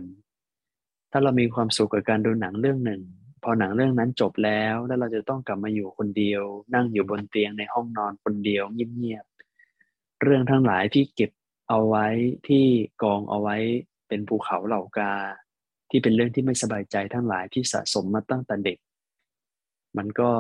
[1.12, 3.02] ถ้าเรามีความสุขกับการดูหนังเรื่องหนึ่ง
[3.44, 11.32] พอหนังเรื่องนั้นจบแล้ว แล้วเราจะต้องกลับมาอยู่คนเดียว นั่งอยู่บนเตียงในห้องนอนคนเดียวเงียบๆ เรื่องทั้งหลายที่เก็บ
[11.70, 12.08] เอาไว้
[12.48, 12.66] ที่
[13.04, 13.56] กองเอาไว้
[14.08, 15.14] เป็นภูเขาเหล่ากา
[15.90, 18.78] ที่เป็นเรื่องที่ไม่สบายใจทั้งหลายที่สะสมมาตั้งแต่เด็ก
[19.98, 20.32] มันก็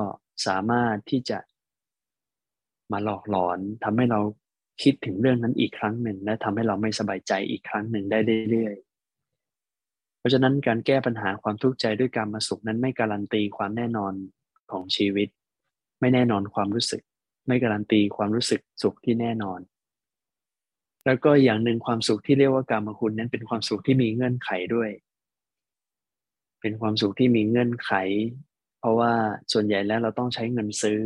[0.45, 1.39] สามารถที่จะ
[2.91, 4.19] มาหลอกหลอนทำให้เรา
[4.81, 8.19] คิดถึงเรื่องนั้นอีกครั้งหนึ่ง และทำให้เราไม่สบายใจอีกครั้งหนึ่งได้
[8.51, 14.13] เรื่อยๆ เพราะฉะนั้นการแก้ปัญหาความทุกข์ใจด้วยการมาสุขนั้นไม่การันตีความแน่นอน
[14.71, 15.27] ของชีวิต
[15.99, 17.01] ไม่แน่นอนความรู้สึก
[17.47, 19.59] ไม่การันตีความรู้สึกสุขที่แน่นอน
[21.05, 24.89] แล้วก็อย่างหนึ่งความสุขที่เรียกว่าการมาคุณนั้นเป็นความสุขที่มีเงื่อนไขด้วย
[26.61, 27.91] เป็นความสุขที่มีเงื่อนไข
[28.79, 29.13] เพราะว่า
[29.53, 30.99] ส่วนใหญ่แล้วเราต้องใช้เงินซื้อ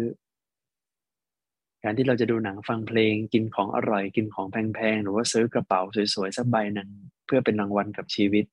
[1.83, 5.81] การที่เราจะดูหนังฟังเพลงกินของอร่อยกินของแพงๆหรือว่าซื้อกระเป๋า
[6.13, 6.89] สวยๆสักใบหนึ่ง
[7.25, 8.45] เพื่อเป็นรางวัลกับชีวิต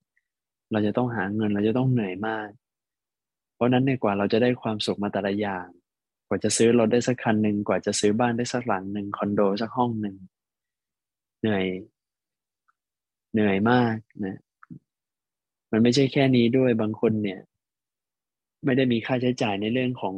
[0.72, 2.48] เราจะต้องหาเงินเราจะต้องเหนื่อยมาก
[3.54, 5.66] เพราะนั้นในกว่าเราจะได้ความสุขมาแต่ละอย่าง
[6.28, 10.16] กว่าจะซื้อรถได้สักคันหนึ่งกว่าจะซื้อบ้านได้สักหลังหนึ่งคอนโดสักห้องหนึ่ง
[11.40, 11.64] เหนื่อย
[13.32, 14.38] เหนื่อยมากนะ
[15.70, 17.40] มันไม่ใช่แค่นี้ด้วยบางคนเนี่ย
[18.64, 20.14] ไม่ได้มีค่าใช้จ่ายในเรื่องของ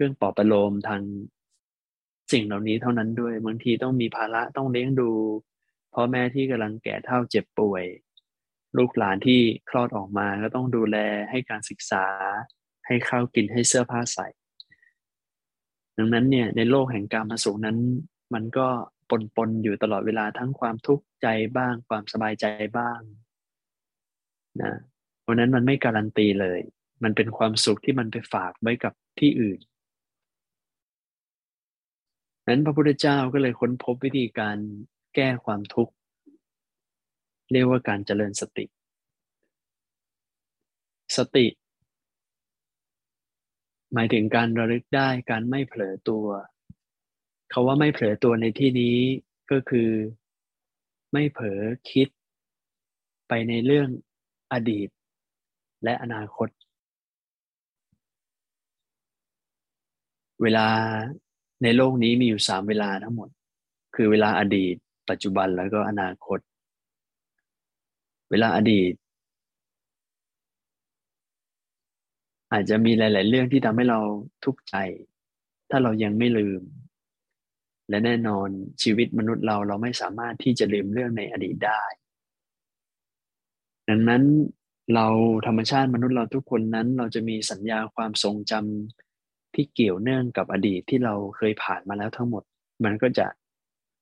[0.00, 1.02] เครื่องปลอบประโลมทาง
[2.32, 5.10] สิ่งเหล่านี้เท่านั้นด้วย บางทีต้องมีภาระต้องเลี้ยงดู
[5.94, 7.84] พ่อแม่ที่กำลังแก่เฒ่าเจ็บป่วย
[8.76, 10.96] ลูกหลานที่คลอดออกมาก็ต้องดูแล
[11.30, 12.06] ให้การศึกษา
[12.86, 14.28] ให้ข้าวกินให้เสื้อผ้าใส่
[15.98, 17.78] ดังนั้นเนี่ยในโลกแห่งการมาสุขนั้น
[18.34, 18.66] มันก็
[19.10, 22.46] ปนปนอยู่ตลอดเวลาทั้งความทุกข์ใจบ้าง ความสบายใจ
[22.78, 23.00] บ้าง
[24.62, 24.72] นะ
[25.22, 26.60] เพราะนั้นมันไม่การันตีเลย
[27.02, 29.60] มันเป็นความสุขที่มันไปฝากไว้กับที่อื่น
[32.50, 34.56] นั้นพระพุทธเจ้าก็เลยค้นพบวิธีการ
[35.14, 35.92] แก้ความทุกข์
[37.52, 38.64] เรียกว่าการเจริญสติ
[41.16, 41.46] สติ
[43.92, 46.26] หมายถึงการระลึกได้การไม่เผลอตัว
[47.52, 48.96] คาว่าไม่เผลอตัวในที่นี้
[49.50, 49.90] ก็คือ
[51.12, 51.60] ไม่เผลอ
[51.90, 52.08] คิด
[53.28, 53.88] ไปในเรื่อง
[54.52, 54.88] อดีต
[55.84, 56.48] และอนาคต
[60.42, 60.68] เวลา
[61.62, 63.28] ในโลกนี้มีอยู่สามเวลาทั้งหมด
[63.94, 64.74] คือเวลาอดีต
[65.10, 66.38] ปัจจุบันแล้วก็อนาคต
[68.30, 68.92] เวลาอดีต
[72.52, 74.00] อาจจะมีหลาย ๆ เรื่องที่ทำให้เรา
[74.44, 74.74] ทุกข์ใจ
[75.70, 76.62] ถ้าเรายังไม่ลืม
[77.88, 78.48] และแน่นอน
[78.82, 81.82] ชีวิตมนุษย์เราเราไม่สามารถที่จะลืมเรื่องในอดีตได้
[83.88, 84.22] ดังนั้น
[84.94, 85.06] เรา
[85.46, 89.09] ธรรมชาติมนุษย์เราทุกคนนั้น เราจะมีสัญญาความทรงจำ
[89.54, 92.42] ที่เกี่ยวเนื่องกับอดีตที่เราเคยผ่านมาแล้วทั้งหมด
[92.84, 93.26] มันก็จะ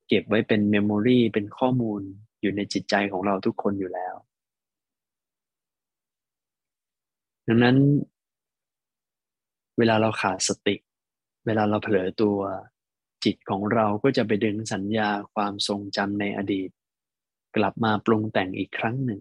[0.09, 2.01] เก็บไว้เป็น memory เป็นข้อมูล
[2.41, 4.15] อยู่ในจิตใจของเราทุกคนอยู่แล้ว
[7.47, 7.77] ดังนั้น
[9.79, 10.77] เวลาเราขาดสติ
[11.47, 12.39] เวลาเราเผลอตัว
[13.25, 16.71] จิตของเราก็จะไปดึงสัญญาความทรงจำในอดีต
[17.57, 19.21] กลับมาปรุงแต่งอีกครั้งหนึ่ง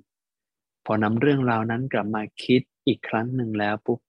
[0.86, 4.00] พอนำเรื่องราวนั้นกลับมาคิดอีกครั้งหนึ่งแล้วปุ๊บ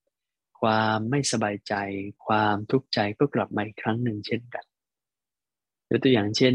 [0.61, 1.75] ความไม่สบายใจ
[2.27, 4.64] ความทุกข์ใจก็กลับมาอีกครั้งหนึ่งเช่นกัน
[5.90, 6.55] ยกตัวอย่างเช่น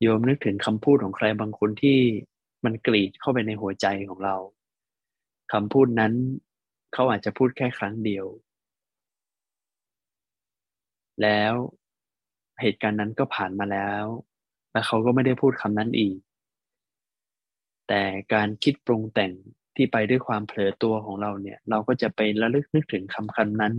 [0.00, 1.98] โยมนึกถึงคำพูดของใครบางคนที่
[2.64, 4.36] มันกรีดเข้าไปในหัวใจของเรา
[5.52, 6.12] คำพูดนั้น
[6.92, 8.26] เขาอาจจะพูดแค่ครั้งเดียว
[11.22, 11.52] แล้ว
[12.60, 14.04] เหตุการณ์นั้นก็ผ่านมาแล้ว
[14.72, 16.16] และเขาก็ไม่ได้พูดคำนั้นอีก
[17.88, 18.02] แต่
[18.34, 19.32] การคิดปรุงแต่ง
[19.76, 23.74] ที่ไปด้วยความเผลอตัวของเราเนี่ย เราก็จะไประลึกนึกถึงคำคำนั้น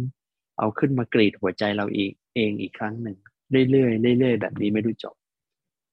[0.59, 3.17] เอาขึ้นมากรีดหัวใจเราอีกเองอีกครั้งหนึ่ง
[3.71, 5.15] เรื่อยๆเรื่อยๆแบบนี้ไม่รู้จบ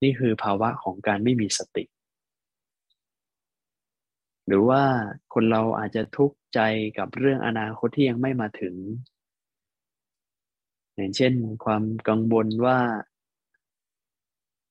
[0.02, 1.84] นี่คือภาวะของการไม่มีสติ
[4.46, 4.82] หรือว่า
[5.34, 6.60] คนเราอาจจะทุกข์ใจ
[6.98, 8.74] กับเรื่องอนาคตที่ยังไม่มาถึง
[10.94, 11.32] อย่างเช่น
[11.64, 12.78] ความกังวลว่า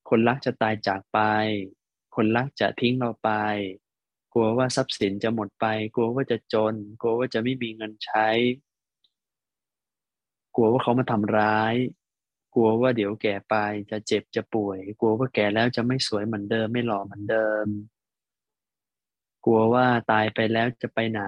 [0.09, 1.19] คนรักจะตายจากไป
[2.15, 3.29] คนรักจะทิ้งเราไป
[4.33, 5.65] กลัวว่าทรัพย์สินจะหมดไป
[5.95, 8.27] กลัวว่าจะจน กลัวว่าจะไม่มีเงินใช้
[10.55, 11.75] กลัวว่าเขามาทำร้าย
[12.53, 13.55] กลัวว่าเดี๋ยวแก่ไป
[13.91, 17.65] จะเจ็บจะป่วย กลัวว่าแก่แล้วจะไม่สวยเหมือนเดิม ไม่หล่อเหมือนเดิม
[19.45, 21.21] กลัวว่าตายไปแล้วจะไปไหน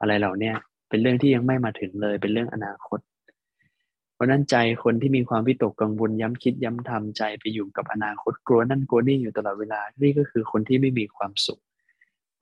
[0.00, 0.52] อะไรเหล่านี้
[0.88, 3.00] เป็นเรื่องที่ยังไม่มาถึงเลย เป็นเรื่องอนาคต
[4.14, 11.60] เพราะนั้นใจคนที่มีความวิตกกังวลย้ำคิดย้ำทำใจไปอยู่กับอนาคตกลัวนั่นกลัวนี่อยู่ตลอดเวลา นี่ก็คือคนที่ไม่มีความสุข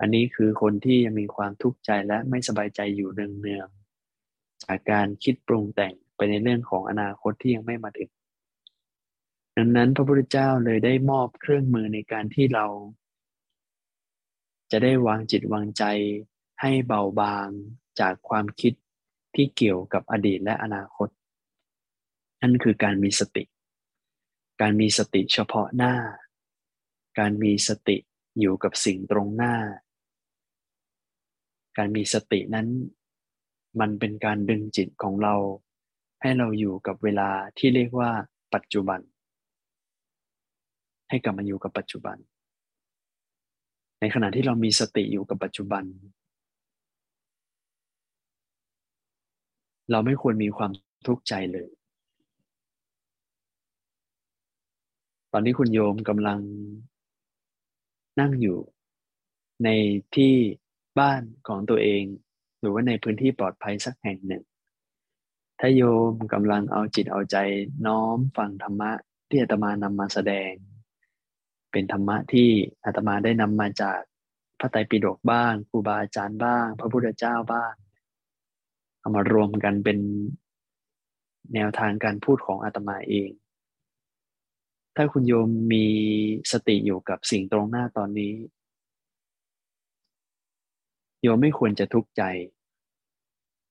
[0.01, 8.11] อันนี้คือคนที่ยังมีความทุกข์ใจและไม่สบายใจอยู่เนืองๆจากการคิดปรุงแต่งไปในเรื่องของอนาคตที่ยังไม่มาถึง
[9.57, 12.67] ดังนั้นพระพุทธเจ้าเลยได้มอบเครื่องมือในการที่เรา
[14.71, 15.85] จะได้วางจิตวางใจ
[16.61, 17.49] ให้เบาบาง
[18.01, 18.73] จากความคิด
[19.35, 21.09] ที่เกี่ยวกับอดีตและอนาคต
[22.43, 23.45] นั่นคือการมีสติ
[24.61, 25.95] การมีสติเฉพาะหน้า
[27.19, 27.97] การมีสติ
[28.41, 29.55] อยู่กับสิ่งตรงหน้า
[31.79, 32.69] การมีสตินั้น
[33.81, 35.35] มันเป็นการดึงจิตของเรา
[36.23, 38.11] ให้เราอยู่กับเวลาที่เรียกว่า
[38.55, 39.01] ปัจจุบัน
[41.09, 42.17] ให้กลับมาอยู่กับปัจจุบัน
[44.01, 45.85] ในขณะที่เรามีสติอยู่กับปัจจุบัน
[49.91, 50.71] เราไม่ควรมีความ
[51.07, 51.71] ทุกข์ใจเลย
[55.33, 56.41] ตอนนี้คุณโยมกำลัง
[58.21, 58.59] นั่งอยู่
[59.65, 59.69] ใน
[60.17, 60.35] ที่
[60.99, 62.03] บ้านของตัวเอง
[62.61, 64.43] หรือว่าในพื้นที่ปลอดภัยสักแห่งหนึ่ง
[65.61, 67.37] ถ้าโยมกำลังเอาจิตเอาใจ
[67.87, 68.93] น้อมฟังธรรมะ
[69.29, 70.53] ที่อาตมานำมาแสดง
[71.73, 72.49] เป็นธรรมะที่
[72.85, 74.01] อาตมาได้นำมาจาก
[74.61, 77.73] พระไตรปิฎกบ้างครูบาอาจารย์บ้าง พระพุทธเจ้าบ้าง
[79.01, 79.99] เอามารวมกันเป็น
[81.55, 83.31] แนวทางการพูดของอาตมาเอง
[84.97, 85.87] ถ้าคุณโยมมี
[86.53, 88.33] สติอยู่กับสิ่งตรงหน้าตอนนี้
[91.23, 92.23] โยมไม่ควรจะทุกข์ใจ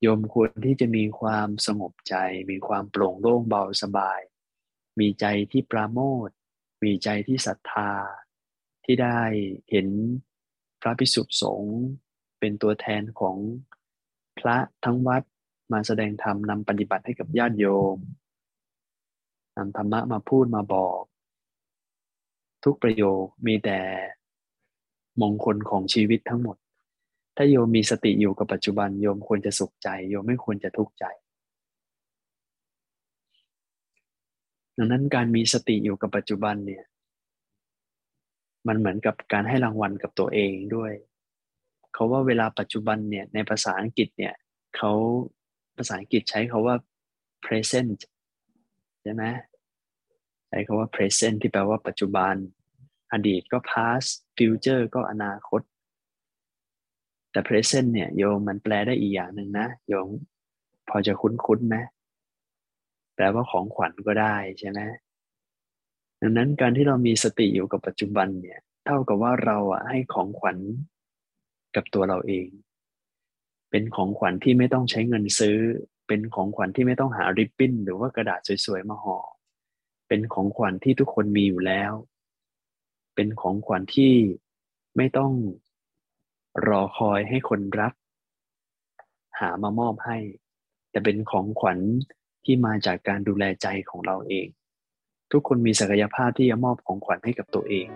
[0.01, 2.15] โยมควรที่จะมีความสงบใจ
[2.51, 4.19] มีความโปร่งโล่งเบาสบาย
[4.99, 6.29] มีใจที่ปราโมท
[6.83, 7.91] มีใจที่ศรัทธา
[8.85, 9.21] ที่ได้
[9.69, 9.87] เห็น
[10.81, 11.77] พระพิสุสงฆ์
[12.39, 13.37] เป็นตัวแทนของ
[14.39, 15.23] พระทั้งวัด
[15.71, 17.97] มาแสดงธรรมนำปฏิบัติให้กับญาติโยม
[19.57, 21.01] นำธรรมะมาพูดมาบอก
[22.63, 23.79] ทุกประโยคมีแต่
[25.21, 26.57] มงคลของชีวิตทั้งหมด
[27.41, 31.05] ถ้าโยมมีสติอยู่กับปัจจุบันโยมควรจะสุขใจโยมไม่ควรจะทุกข์ใจ
[34.77, 36.83] ดังนั้นการมีสติอยู่กับปัจจุบันเนี่ย
[38.67, 40.93] มันเหมือนกับการให้รางวัลกับตัวเองด้วย
[41.93, 44.33] เขาว่าเวลาปัจจุบันเนี่ยในภาษาอังกฤษเนี่ย
[44.75, 44.91] เขา
[45.77, 46.75] ภาษาอังกฤษใช้คาว่า
[47.45, 47.99] present
[49.03, 49.23] ใช่ไหม
[50.49, 52.35] ใช้คาว่า present ที่แปลว่าปัจจุบัน
[53.11, 55.61] อดีตก็ past future ก็อนาคต
[57.31, 60.07] แต่ present เนี่ยโยมมันแปลได้อีกอย่างหนึ่งนะโยม
[60.89, 61.77] พอจะคุ้นๆไหม
[63.15, 64.79] แปลว่าของขวัญก็ได้ใช่ไหม
[66.21, 70.57] ดังนั้นการที่เรามีสติอยู่กับปัจจุบันเนี่ยเท่ากับว่าเราอะให้ของขวัญ
[71.75, 72.47] กับตัวเราเอง
[73.71, 75.57] เป็นของขวัญที่ไม่ต้องใช้เงินซื้อ
[76.07, 79.17] เป็นของขวัญที่ไม่ต้องหาริบบิ้น หรือว่ากระดาษสวยๆมาห่อ
[80.07, 81.93] เป็นของขวัญที่ทุกคนมีอยู่แล้ว
[83.15, 84.13] เป็นของขวัญที่
[84.97, 85.31] ไม่ต้อง
[86.67, 87.93] รอคอยให้คนรับ
[89.39, 90.17] หามามอบให้
[90.91, 91.79] แต่เป็นของขวัญ
[92.43, 94.47] ที่มาจากการดูแลใจของเราเอง
[95.31, 97.87] ทุกคนมีศักยภาพที่จะมอบของขวัญให้กับตัวเอง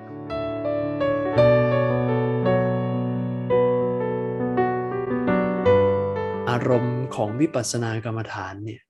[6.50, 8.82] อารมณ์ของวิปัสสนากรรมฐานเนี่ย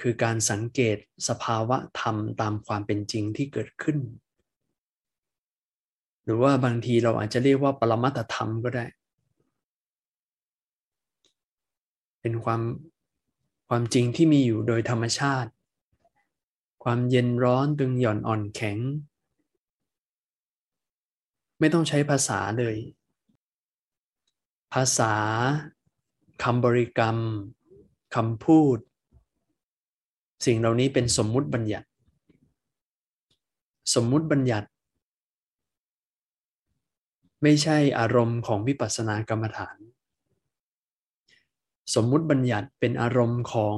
[0.00, 0.96] คือการสังเกต
[1.28, 3.98] สภาวะธรรมตามความเป็นจริงที่เกิดขึ้น
[6.26, 8.84] หรือว่าบางทีเราอาจจะเรียกว่าปรมัตธรรมก็ได้
[12.20, 12.62] เป็นความ
[13.68, 15.50] ความจริงที่มีอยู่โดยธรรมชาติ
[16.84, 18.78] ความเย็นร้อนตึงหย่อนอ่อนแข็ง
[21.58, 22.76] ไม่ต้องใช้ภาษาเลย
[24.72, 25.14] ภาษา
[26.42, 27.16] คำบริกรรม
[28.14, 28.78] คำพูด
[30.46, 31.88] สิ่งเหล่านี้เป็นสมมุติบัญญัติ
[33.94, 34.68] สมมุติบัญญัติ
[37.42, 39.76] ไม่ใช่อารมณ์ของวิปัสสนากรรมฐาน
[41.94, 43.76] สมมุติบัญญัติเป็นอารมณ์ของ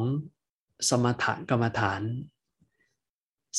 [0.90, 2.02] สมถกรรมฐาน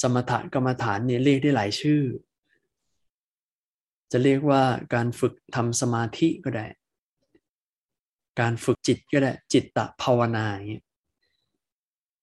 [0.02, 2.02] สมถกรรมฐานเนี่ยเรียกได้หลายชื่อ
[4.12, 6.68] จะเรียกว่าการฝึกทำสมาธิก็ได้
[8.40, 10.86] การฝึกจิตก็ได้ จิตตะภาวนาอย่างเงี้ย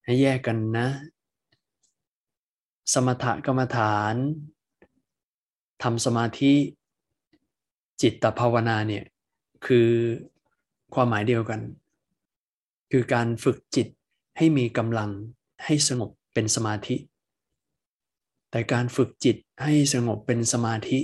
[0.04, 0.88] ให้แยกกันนะ
[2.92, 4.14] สมถกรรมฐาน
[5.82, 6.54] ทำสมาธิ
[8.02, 9.04] จิตตภาวนาเนี่ย
[9.66, 9.88] คือ
[10.94, 11.60] ความหมายเดียวกัน
[12.90, 13.88] คือการฝึกจิต
[14.36, 15.10] ให้มีกำลัง
[15.64, 16.96] ให้สงบเป็นสมาธิ
[18.50, 20.98] แต่การฝึกจิตให้สงบเป็นสมาธิ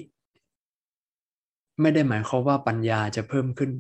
[1.81, 3.71] ไม่ได้หมายความว่าปัญญาจะเพิ่มขึ้น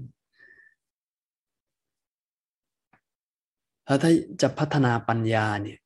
[3.84, 5.78] แล้วถ้าจะพัฒนาปัญญาเนี่ย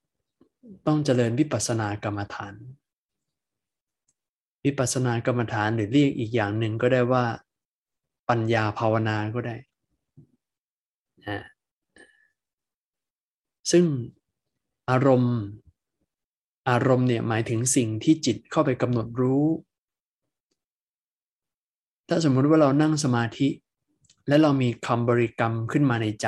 [0.86, 2.54] ต้องเจริญวิปัสสนากรรมฐาน
[4.66, 7.24] วิปัสสนากรรมฐานหรือเรียกอีกอย่างหนึ่งก็ได้ว่า
[8.28, 9.56] ปัญญาภาวนาก็ได้
[11.26, 11.40] นะ
[13.70, 13.84] ซึ่ง
[14.90, 15.36] อารมณ์
[16.70, 19.44] อารมณ์เนี่ยหมายถึงสิ่งที่จิตเข้าไปกำหนดรู้
[22.08, 23.48] ถ้าสมมุติว่าเรานั่งสมาธิ
[24.28, 26.26] และเรามีคำบริกรรมขึ้นมาในใจ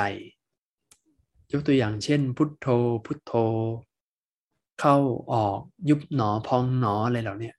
[1.51, 2.67] ยกตัวอย่างเช่น พุทโธ
[3.05, 3.33] พุทโธ
[4.79, 4.97] เข้า
[5.33, 7.51] ออกยุบหนอพองหนออะไรเหล่านี้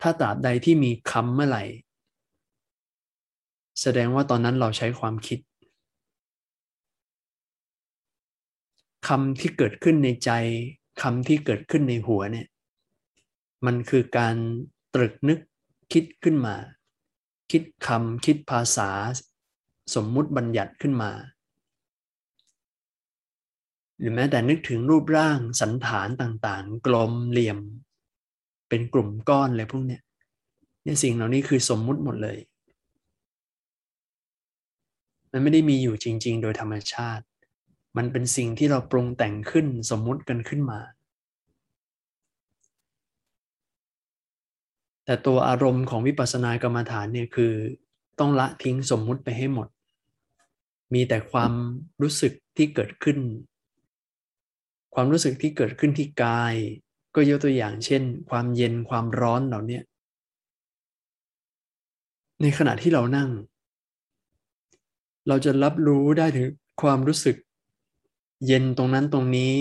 [0.00, 1.64] ถ้าตราบใดที่มีคำเมื่อไหร่
[3.80, 5.38] แสดงว่าตอนนั้นเราใช้ความคิด
[9.08, 10.30] คำที่เกิดขึ้นในใจ
[11.02, 12.46] คำที่เกิดขึ้นในหัวเนี่ย
[13.66, 14.36] มันคือการ
[14.94, 15.38] ตรึกนึก
[15.92, 16.56] คิดขึ้นมา
[17.50, 18.90] คิดคำคิดภาษา
[19.94, 21.12] สมมุติบัญญัติขึ้นมา
[23.98, 27.58] หรือแม้แต่นึกถึงรูปร่างสันฐานต่างๆ กลมเหลี่ยม
[28.68, 30.02] เป็นกลุ่มก้อนอะไรพวกเนี้ย
[30.82, 32.38] เนี่ยสิ่งเหล่านี้คือสมมุติหมดเลย
[35.32, 37.24] มันไม่ได้มีอยู่จริง ๆ โดยธรรมชาติ
[37.96, 40.80] มันเป็นสิ่งที่เราปรุงแต่งขึ้นสมมุติกันขึ้นมา
[45.04, 47.52] แต่ตัวอารมณ์ของวิปัสสนากรรมฐานเนี่ยคือ
[48.18, 49.68] ต้องละทิ้งสมมุติไปให้หมด
[50.94, 51.52] มีแต่ความ
[52.02, 53.18] รู้สึกที่เกิดขึ้น
[54.94, 56.54] ความรู้สึกที่เกิดขึ้นที่กาย
[57.18, 59.80] ก็ยกตัวอย่างเช่น ความเย็นความร้อนเหล่านี้
[62.42, 63.30] ในขณะที่เรานั่ง
[65.28, 66.48] เราจะรับรู้ได้ถึง
[66.82, 67.36] ความรู้สึก
[68.46, 69.54] เย็นตรงนั้นตรงนี้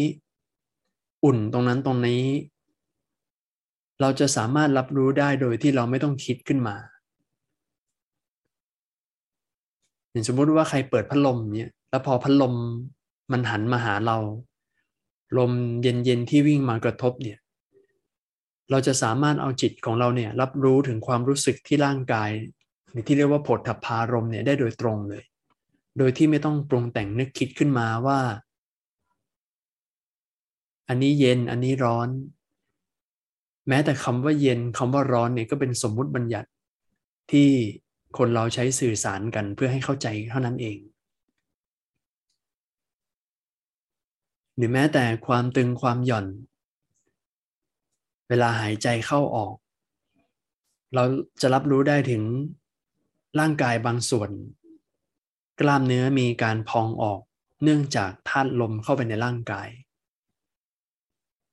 [1.25, 2.23] อุ่นตรงนั้นตรงนี้
[4.01, 6.75] เราจะสามารถรับรู้ได้โดยที่เราไม่ต้องคิดขึ้นมา
[10.09, 12.53] อย่างสมมติว่าใครเปิดพัดลมเนี่ยแล้วพอพัดลม
[13.31, 14.17] มันหันมาหาเรา
[15.37, 15.51] ลม
[15.81, 17.39] เย็นๆที่วิ่งมากระทบเนี่ย
[18.71, 22.29] เราจะสามารถเอาจิตของเราเนี่ยรับรู้ถึงความรู้สึกที่ร่างกาย
[22.89, 25.23] หรือที่เรียกว่าผลทัพารมเนี่ยได้โดยตรงเลย
[25.97, 28.19] โดยที่ไม่ต้องปรุงแต่งนึกคิดขึ้นมาว่า
[30.87, 32.09] อันนี้เย็นอันนี้ร้อน
[33.67, 36.49] แม้แต่คำว่าเย็นคำว่าร้อนเนี่ยก็เป็นสมมุติบัญญัติ
[37.31, 37.49] ที่
[38.17, 40.77] คนเราใช้สื่อสารกันเพื่อให้เข้าใจเท่านั้นเอง
[44.55, 46.27] หรือแม้แต่ความตึงความหย่อน
[48.29, 49.55] เวลาหายใจเข้าออก
[50.95, 51.03] เรา
[51.41, 52.23] จะรับรู้ได้ถึง
[53.39, 54.29] ร่างกายบางส่วน
[55.61, 57.21] กล้ามเนื้อมีการพองออก
[57.63, 59.67] เนื่องจากธาตุลมเข้าไปในร่างกาย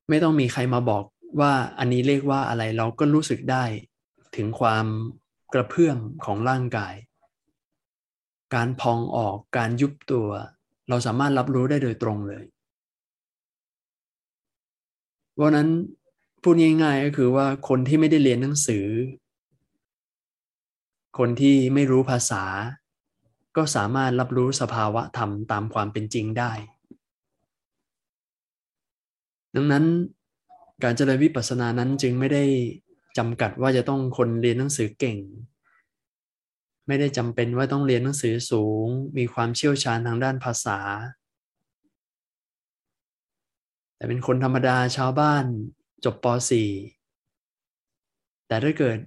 [0.09, 1.05] ไม่ต้องมีใครมาบอก
[1.41, 3.65] ว่าอันนี้เรียกว่าอะไรเราก็รู้สึกได้
[4.37, 4.87] ถึงความ
[5.53, 6.95] กระเพื่อมของร่างกาย
[8.55, 10.29] การพองออกการยุบตัว
[10.89, 12.45] เราสามารถรับรู้ได้โดยตรงเลย
[15.35, 15.69] เพราะนั้น
[16.45, 18.87] พูดง่ายๆก็คือว่าคนที่ไม่ได้เรียนหนังสือ
[21.19, 22.45] คนที่ไม่รู้ภาษา
[23.57, 26.53] ก็สามารถรับรู้สภาวะธรรมตามความเป็นจริงได้
[29.55, 29.85] ดังนั้น
[30.83, 32.45] การเจริญวิปัสสนานั้นจึงไม่ได้
[33.19, 35.19] จำกัดว่าจะต้องคนเรียนหนังสือเก่ง
[36.87, 38.87] ไม่ได้จำเป็นว่าต้องเรียนหนังสือสูง
[39.19, 40.79] มีความเชี่ยวชาญทางด้านภาษา
[43.97, 45.45] แต่เป็นคนธรรมดาชาวบ้าน
[46.05, 46.27] จบป
[47.31, 48.99] .4 แต่ถ้าเกิด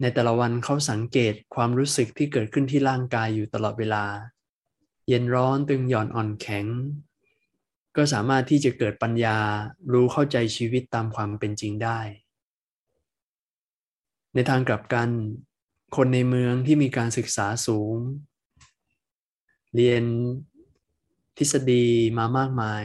[0.00, 4.04] ในแต่ละวันเขาสังเกตความรู้สึกที่เกิดขึ้นที่ร่างกายอยู่ตลอดเวลา
[5.08, 6.66] เย็นร้อนตึงหย่อนอ่อนแข็ง
[7.96, 9.38] ก็สามารถที่จะเกิดปัญญา
[9.92, 12.00] รู้เข้าใจชีวิตตามความเป็นจริงได้
[14.34, 15.10] ในทางกลับกัน
[15.96, 17.96] คนในเมืองที่มีการศึกษาสูง
[19.74, 20.04] เรียน
[21.36, 21.86] ทฤษฎี
[22.18, 22.84] มามากมาย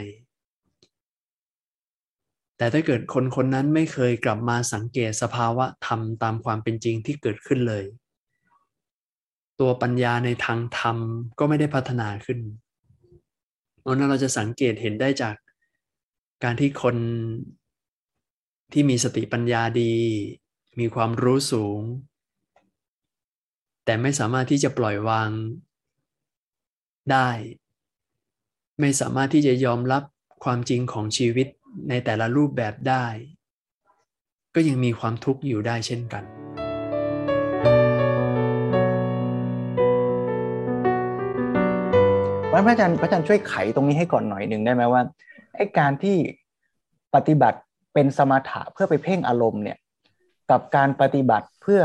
[2.57, 7.85] แต่ถ้าเกิดคนคนนั้นไม่เคยกลับมาสังเกตสภาวะธรรมตามความเป็นจริงที่เกิดขึ้นเลย
[9.59, 10.97] ตัวปัญญาในทางธรรม
[11.39, 12.39] ก็ไม่ได้พัฒนาขึ้น
[13.81, 15.35] เพราะนั้นเราจะสังเกตเห็นได้จาก
[16.43, 16.95] การที่คน
[18.73, 19.93] ที่มีสติปัญญาดี
[20.79, 21.81] มีความรู้สูง
[23.85, 25.29] แต่ไม่สามารถที่จะปล่อยวาง
[27.11, 27.29] ได้
[28.79, 30.03] ไม่สามารถที่จะยอมรับ
[30.43, 31.47] ความจริงของชีวิต
[31.89, 33.05] ในแต่ละรูปแบบได้
[34.55, 36.23] ก็ยังมีความทุกข์อยู่ได้เช่นกัน
[42.67, 45.01] พระอาจารย์พระอาจารย์ช่วยไขตรงนี้ให้ก่อนหน่อยหนึ่งได้ไหมว่า
[45.55, 46.17] ไอ้การที่
[47.15, 47.59] ปฏิบัติ
[47.93, 49.77] เป็นสมถะเพื่อไปเพ่งอารมณ์เนี่ย
[50.51, 51.81] กับการปฏิบัติเพื่อ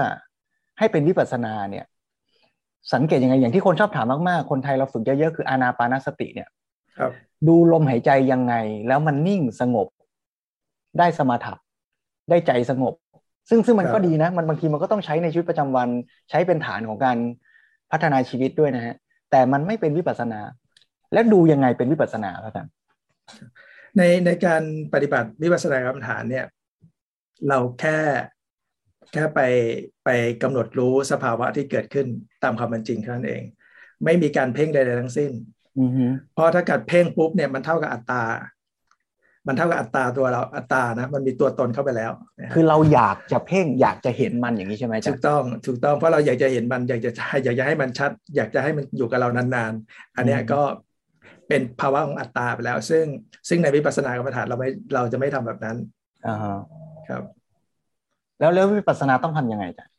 [0.79, 1.85] ให้เป็นวิปัสสนาเนี่ย
[2.93, 6.49] สังเกตยังไงอย่างที่คนชอบถามมากๆ คนไทยเราฝึกเยอะๆคืออานาปานสติเนี่ย
[7.49, 8.55] ดูลมหายใจยังไง
[8.89, 9.89] แล้วมันนิ่งสงบ
[10.99, 11.55] ได้สมาธิ
[12.31, 12.95] ได้ใจสงบ
[13.49, 15.89] ซึ่งซึ่งมันครับก็ดีนะ มันบางทีมันก็ต้องใช้ในชีวิตประจำวัน
[16.31, 17.17] ใช้เป็นฐานของการ
[17.93, 18.95] พัฒนาชีวิตด้วยนะฮะ
[19.31, 20.41] แต่มันไม่เป็นวิปัสสนา
[21.13, 22.73] แล้วดูยังไงเป็นวิปัสสนาครับอาจารย์
[23.97, 24.63] ในในการ
[24.95, 26.47] ปฏิบัติวิปัสสนากรรมฐานเนี่ย
[27.49, 27.99] เราแค่
[29.13, 29.41] แค่ไป
[30.05, 30.09] ไป
[30.43, 32.07] กำหนดรู้สภาวะที่เกิดขึ้น
[32.43, 33.43] ตามความเป็นจริงแค่นั้นเอง
[34.05, 35.62] ไม่มีการเพ่งใดๆทั้งสิ้นอือฮึ
[36.35, 38.23] เพราะถ้าเกิดเพ่งปุ๊บเนี่ยมันเท่ากับอัตตา
[39.47, 47.11] มันเท่ากับอัตตาตัวเราอัตตานะ มันมีตัวตนเข้าไปแล้วนะคือเราอยากจะเพ่งอยากจะเห็นมันอย่างนี้ใช่ไหมอาจาถูรกย์ต้องถูกต้องเพราะเราอยากจะเห็นมันอยากจะ
[47.45, 50.61] อยากจะให้มันชัด อยากจะให้มันอยู่กับเรานานๆ อันเนี้ยก็
[51.49, 53.05] เป็นภาวะของอัตตาไปแล้ว ซึ่ง
[53.49, 55.77] ซึ่งในวิปัสสนากรรมฐานเราไม่เราจะไม่ทำแบบนั้น
[56.27, 56.59] อ่าฮะ
[57.09, 57.23] ครับ
[58.39, 59.93] แล้วแล้ววิปัสสนาต้องทำยังไงอาจารย์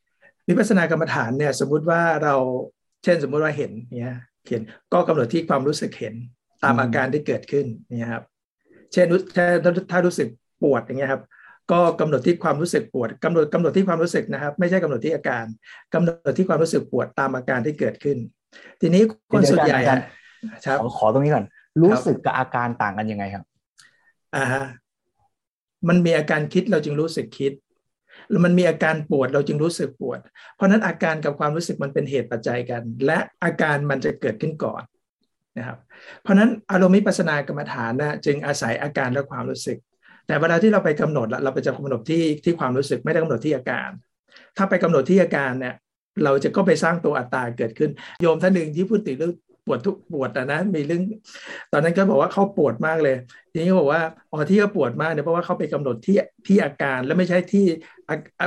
[0.49, 2.35] วิปัสสนากรรมฐานเนี่ย สมมุติว่าเรา
[3.03, 3.71] เช่นสมมุติว่าเห็น
[4.01, 4.17] เนี่ย
[4.49, 4.61] เห็น
[4.93, 6.13] ก็กำหนดที่ความรู้สึกเห็น
[6.63, 7.65] ตามอาการที่เกิดขึ้น
[7.97, 8.23] เนี่ยครับ
[8.93, 9.45] เช่นรู้ถ้า
[9.91, 10.27] ถ้ารู้สึก
[10.63, 11.23] ปวดอย่างเงี้ยครับ
[11.71, 15.45] ก็กำหนดที่ความรู้สึกปวดกำหนดกำหนดที่ความรู้สึกนะครับ ไม่ใช่กำหนดที่อาการ
[15.93, 18.17] กำหนดที่ความรู้สึกปวดตามอาการที่เกิดขึ้น
[18.81, 21.45] ทีนี้คนส่วนใหญ่เดี๋ยวอาจารอะย์ครับขอขอตรงนี้ก่อน
[21.81, 23.43] รู้สึกกับอาการต่างกันยังไงครับ
[24.35, 24.63] อ่าฮะ
[25.87, 27.51] มันมีอาการคิดเราจึงรู้สึกคิด
[28.29, 30.19] แล้วมันมีอาการปวดเราจึงรู้สึกปวด
[30.55, 34.83] เพราะนั้นอาการกับความรู้สึกมันเป็นเหตุปัจจัยกัน และอาการมันจะเกิดขึ้นก่อน
[35.57, 35.77] นะครับ
[36.21, 39.77] เพราะนั้นอารมณ์วิปัสนากรรมฐานนะจึงอาศัยอาการและความรู้สึก
[40.27, 43.89] แต่เวลาที่เราไปกำหนดเราไปจะกำหนดที่ที่ความรู้สึกไม่ได้กำหนดที่อาการ
[44.57, 45.75] ถ้าไปกำหนดที่อาการเนี่ย
[46.23, 49.33] เราจะก็ไปสร้างตัวอัตตาเกิดขึ้น โยมท่านหนึ่งที่พูดถึงเรื่อง
[49.65, 51.03] ปวดทุกปวดนะนะมีเรื่อง
[51.71, 53.15] ตอนนั้นก็บอกว่าเขาปวดมากเลย
[53.51, 54.01] ทีนี้บอกว่า
[54.31, 56.17] อ๋อที่เขาปวดมากเนี่ยเพราะว่าเขาไปกำหนดที่
[56.47, 57.65] ที่อาการ แล้วไม่ใช่ที่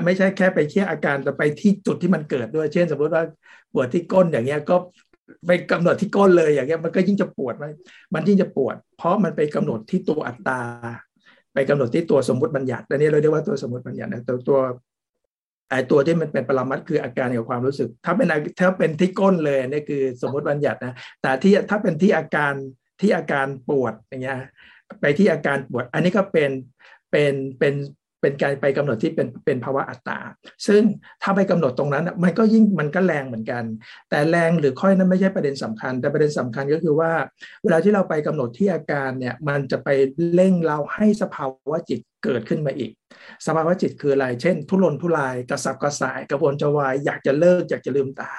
[0.04, 3.24] ไม่ใช่แค่ไปแค่ยอาการแต่ไปที่จุดที่มันเกิดด้วย เช่น สมมติว่า
[3.72, 4.76] ปวดที่ก้นอย่างเงี้ยก็
[5.46, 7.72] ไปกำหนดที่ก้นเลยอย่างเงี้ยมันก็ยิ่งจะปวดมาก
[8.14, 10.60] มันยิ่งจะปวด เพราะมันไปกำหนดที่ตัวอัตตา
[11.54, 14.60] ไปกำหนดที่ตัวสมมติบัญญัติอันนี้เราเรียกว่าตัวสมมติบัญญัตินะตัวตัว
[15.70, 18.28] ไอตัวที่มันเป็นปรมัตคืออาการกับความรู้สึก ถ้าเป็น
[18.60, 22.52] ถ้าเป็นที่ก้นเลยนี่คือสมมติบัญญัตินะแต่ที่ถ้าเป็นที่อาการ
[23.00, 24.38] ที่อาการปวดอย่างเงี้ย
[25.00, 26.50] ไปที่อาการปวด อันนี้ก็เป็น
[27.10, 27.74] เป็นเป็น
[28.26, 30.18] เป็นการไปกำหนดที่เป็นเป็นภาวะอัตตา
[30.66, 30.82] ซึ่ง
[31.22, 33.64] ถ้าไปกำหนดตรงนั้นมันก็ยิ่งมันก็แรงเหมือนกัน
[34.10, 37.12] แต่แรงหรือค่อยนั้นไม่ใช่ประเด็นสำคัญ แต่ประเด็นสำคัญก็คือว่า
[37.62, 39.88] เวลาที่เราไปกำหนดที่อาการเนี่ยมันจะไป
[40.34, 42.92] เร่งเราให้สภาวะจิตเกิดขึ้นมาอีก
[43.46, 48.32] สภาวะจิตคืออะไร เช่น ทุรนทุรายกระสับกระส่ายกระวนจะวายอยากจะเลิกอยากจะลืมตา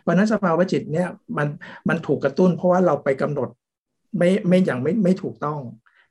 [0.00, 1.48] เพราะนั้นสภาวะจิตเนี่ยมัน
[1.88, 3.48] มันถูกกระตุ้นเพราะว่าเราไปกำหนด
[4.18, 5.60] ไม่ไม่อย่างไม่ไม่ถูกต้อง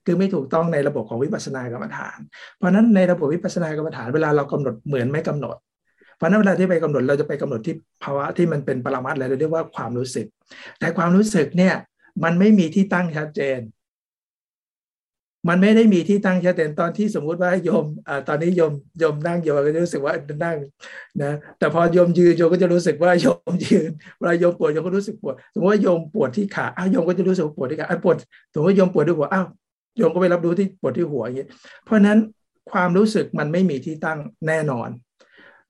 [0.05, 2.19] คือไม่ถูกต้องในระบบของวิปัสสนากรรมฐาน
[2.57, 5.55] เพราะนั้นในระบบวิปัสสนากรรมฐานเวลาเรากำหนดเหมือนไม่กำหนด
[6.17, 10.27] เพราะนั้นเวลาที่ไปกำหนดเราจะไปกำหนดที่ภาวะที่มันเป็นปรมัตถ์อะไรเราเรียกว่าความรู้สึก
[10.79, 11.73] แต่ความรู้สึกเนี่ย
[12.23, 13.59] มันไม่มีที่ตั้งชัดเจน
[15.49, 20.57] มันไม่ได้มีที่ตั้งชัดเจนตอนที่สมมุติว่าโยมอตอนนี้โยมโยมนั่งโยมก็จะรู้สึกว่านั่ง
[21.21, 28.15] นะแต่พอโยมยืนโยมก็จะรู้สึกว่าโยมยืนเวลาโยมปวดโยมก็รู้สึกปวดสมมติว่าโยมปวดที่ขาอ้าวโยมก็จะรู้สึกปวดที่ขาอ้าวปวด
[28.53, 29.45] สมมติว่าโยมปวดที่หัวอ้าว
[29.97, 31.47] โยมก็ไปรับรู้ที่ปวดที่หัวอย่างนี้
[31.85, 32.19] เพราะนั้น
[32.71, 34.89] ความรู้สึกมันไม่มีที่ตั้งแน่นอน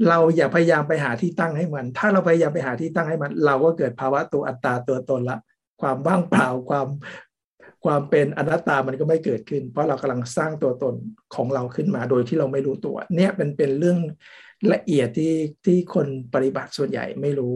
[0.09, 5.37] เราอย่าพยายามไปหาที่ตั้งให้มัน ถ้าเราพยายามไปหาที่ตั้งให้มัน เราก็เกิดภาวะตัวอัตตาตัวตนละ
[5.81, 6.87] ความว่างเปล่าความ
[7.85, 10.95] ความเป็นอนัตตามันก็ไม่เกิดขึ้น เพราะเรากำลังสร้างตัวตน
[11.35, 13.99] ของเราขึ้นมาโดยที่เราไม่รู้ตัว เนี่ยเป็นเป็นเรื่อง
[14.73, 15.33] ละเอียดที่
[15.65, 17.55] ที่คนปฏิบัติส่วนใหญ่ไม่รู้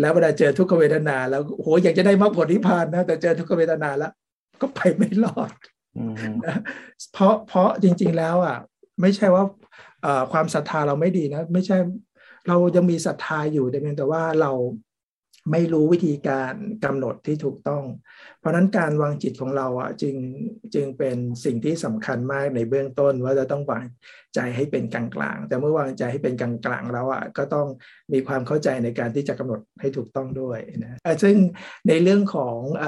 [0.00, 4.12] แล้วเวลาเจอทุกขเวทนา แล้วโหอยากจะได้มรรคผลนิพพานนะแต่เจอทุกขเวทนาแล้ว
[4.60, 5.52] ก็ไปไม่รอด
[6.46, 6.56] นะ
[7.12, 8.56] เพราะเพราะจริง ๆ แล้วอะ
[9.00, 9.44] ไม่ใช่ว่า
[10.32, 11.76] ความศรัทธาเราไม่ดีนะ ไม่ใช่
[12.48, 14.52] เรายังมีศรัทธาอยู่แต่เพียงแต่ว่าเรา
[15.50, 17.84] ไม่รู้วิธีการกำหนดที่ถูกต้อง
[18.40, 20.16] เพราะนั้นการวางจิตของเราอะจึง
[20.74, 23.84] จึงเป็นสิ่งที่สำคัญมากในเบื้องต้นว่าจะต้องวาง
[24.34, 27.66] ใจให้เป็นกลางๆแต่เมื่อวางใจให้เป็นกลางๆแล้วอะก็ต้อง
[28.12, 31.36] มีความเข้าใจในการที่จะกำหนดให้ถูกต้องด้วยนะซึ่ง
[31.88, 32.84] ในเรื่องของอ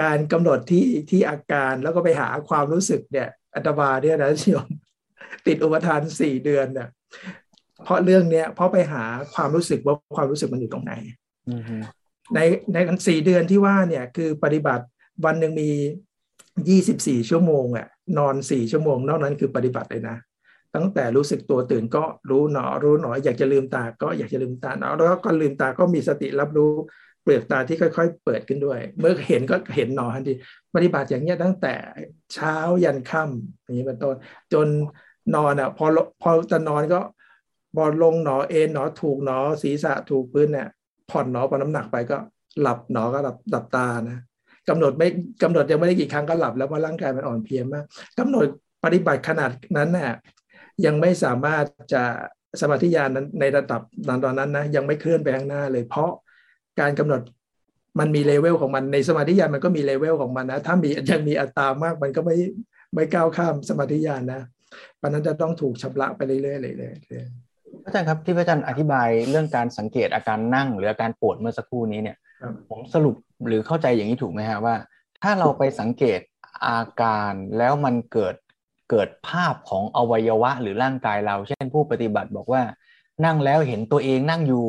[0.00, 4.68] การกำหนดที่ที่อาการแล้วก็ไปหาความรู้สึกเนี่ยอัตบาเนี่ยนะโยม
[5.46, 6.88] ติดอุปทานสี่เดือนเนี่ย
[7.84, 10.92] เพราะเรื่องเนี้ยเพราะไปหาความรู้สึกว่าความรู้สึกมันอยู่ตรงไหน
[12.34, 12.40] ใน
[12.72, 12.78] ใน
[13.08, 14.84] สี่เดือนที่ว่าเนี่ยคือปฏิบัติ
[15.24, 15.70] วันหนึ่งมี
[16.68, 17.86] ยี่สิบสี่ชั่วโมงอะ
[18.18, 20.16] นอนสี่ชั่วโมง นอกนั้นคือปฏิบัติเลยนะ
[20.74, 26.72] ตั้งแต่รู้สึกตัวตื่นก็รู้หนอรู้หนอ อยากจะลืมตาก็อยากจะลืมตาเนาะแล้วก็ลืมตาก็มีสติรับรู้
[27.22, 30.32] เปลือกตาที่ค่อย ๆ เปิดขึ้นด้วย เมื่อเห็นก็เห็นหนอทันที
[30.74, 31.74] ปฏิบัติอย่างเงี้ยตั้งแต่
[32.34, 34.14] เช้ายันค่ำอย่างนี้เป็นต้น
[34.52, 34.66] จน
[35.34, 35.86] นอนอะพอ
[36.22, 37.00] พอจะนอนก็
[37.76, 40.68] บอลลงหนอเอ็นหนอถูกหนอศีรษะถูกพื้นเนี่ย
[41.10, 42.16] ผ่อนหนอพอน้ำหนักไปก็
[42.62, 44.18] หลับหนอก็หลับหลับตานะ
[44.68, 45.08] กำหนดไม่
[45.42, 47.84] กำหนดยังไม่ได้กี่ครั้งก็หลับแล้วเพราร่างกายมันอ่อนเพลียมาก
[48.18, 48.46] กำหนด
[48.84, 50.12] ปฏิบัติขนาดนั้นน่ะ
[50.84, 52.02] ยังไม่สามารถจะ
[52.60, 56.10] สมาธิญาณนั้นในระดับนั้นตอนนั้นนะยังไม่เคลื่อนไปข้างหน้าเลย เพราะ
[56.80, 57.20] การกำหนด
[57.98, 62.36] มันมีเลเวลของมันในสมาธิญาณมันก็มีเลเวลของมันนะถ้ามียังมีอัตรามากมันก็ไม่
[62.94, 64.42] ไม่ก้าวข้ามสมาธิญาณนะ
[64.96, 66.94] เพราะนั้นจะต้องถูกชำระไปเรื่อยๆเลย
[67.86, 72.16] อาจารย์ครับที่พระอาจารย์อธิบายเรื่องการสังเกตอาการนั่ง หรืออาการปวดเมื่อสักครู่นี้เนี่ย
[72.68, 73.16] ผมสรุป
[73.46, 74.74] หรือเข้าใจอย่างนี้ถูกไหมฮะว่า
[75.22, 76.20] ถ้าเราไปสังเกต
[76.68, 78.34] อาการแล้วมันเกิด
[78.90, 82.62] เกิดภาพของอวัยวะหรือร่างกายเรา เช่นผู้ปฏิบัติบอกว่า
[83.24, 84.66] นั่งแล้วเห็นตัวเองนั่งอยู่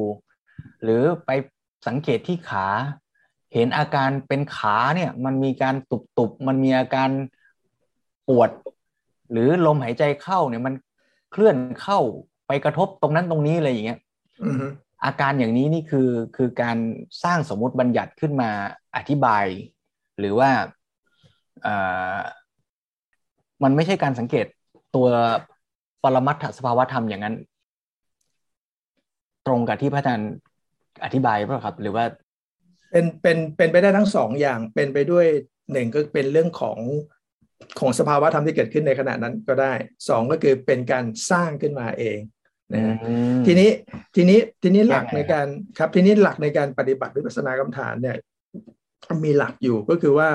[0.84, 1.30] หรือไป
[1.88, 2.68] สังเกตที่ขา
[3.54, 5.76] เห็นอาการเป็นขาเนี่ยมันมีการ
[6.18, 7.10] ตุบๆมันมีอาการ
[8.28, 8.50] ปวด
[9.32, 10.74] หรือลมหายใจเข้าเนี่ยมัน
[11.32, 12.00] เคลื่อนเข้า
[12.48, 14.00] ไปกระทบตรงนั้นตรงนี้อะไรอย่างเงี้ย
[15.06, 16.78] อาการอย่างนี้นี่คือคือการ
[17.24, 18.50] สร้างสมมุติบัญญัติขึ้นมา
[18.96, 19.46] อธิบาย
[20.20, 20.50] หรือว่า
[23.64, 24.46] มันไม่ใช่การสังเกต
[24.96, 25.08] ตัว
[26.04, 27.36] ปรมัตถสภาวธรรมอย่างนั้น
[29.48, 30.32] ตรงกับที่พระอาจารย์
[31.04, 32.06] อธิบายป่ะครับ หรือว่า
[32.92, 35.26] เป็นเป็นเป็นไปได้ทั้งสองอย่างเป็นไปด้วย
[35.72, 36.80] หนึ่งก็เป็นเรื่องของ
[37.80, 39.74] ของสภาวะธรรมที่เกิดขึ้นในขณะนั้นก็ได้
[40.10, 42.20] สองก็คือเป็นการสร้างขึ้นมาเอง
[42.74, 42.96] นะ
[43.46, 43.70] ทีนี้
[44.16, 45.48] ทีนี้ทีนี้หลักในการ
[45.78, 48.18] ครับทีนี้หลักในการปฏิบัติวิปัสสนากรรมฐานเนี่ย
[49.24, 50.30] มีหลักอยู่ก็คือว่า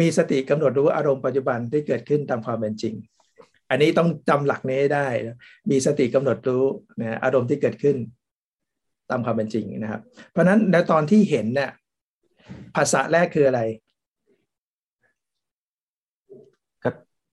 [0.00, 2.94] มีสติกำหนดรู้อารมณ์ปัจจุบันที่เกิดขึ้นตามความเป็นจริง
[3.70, 5.06] อันนี้ต้องจำหลักนี้ให้ได้
[5.70, 6.64] มีสติกำหนดรู้
[7.00, 7.96] นะอารมณ์ที่เกิดขึ้น
[9.10, 11.70] ตามความเป็นจริงนะครับ เพราะนั้นในตอนที่เห็นเนี่ย
[12.76, 13.60] ภาษาแรกคืออะไร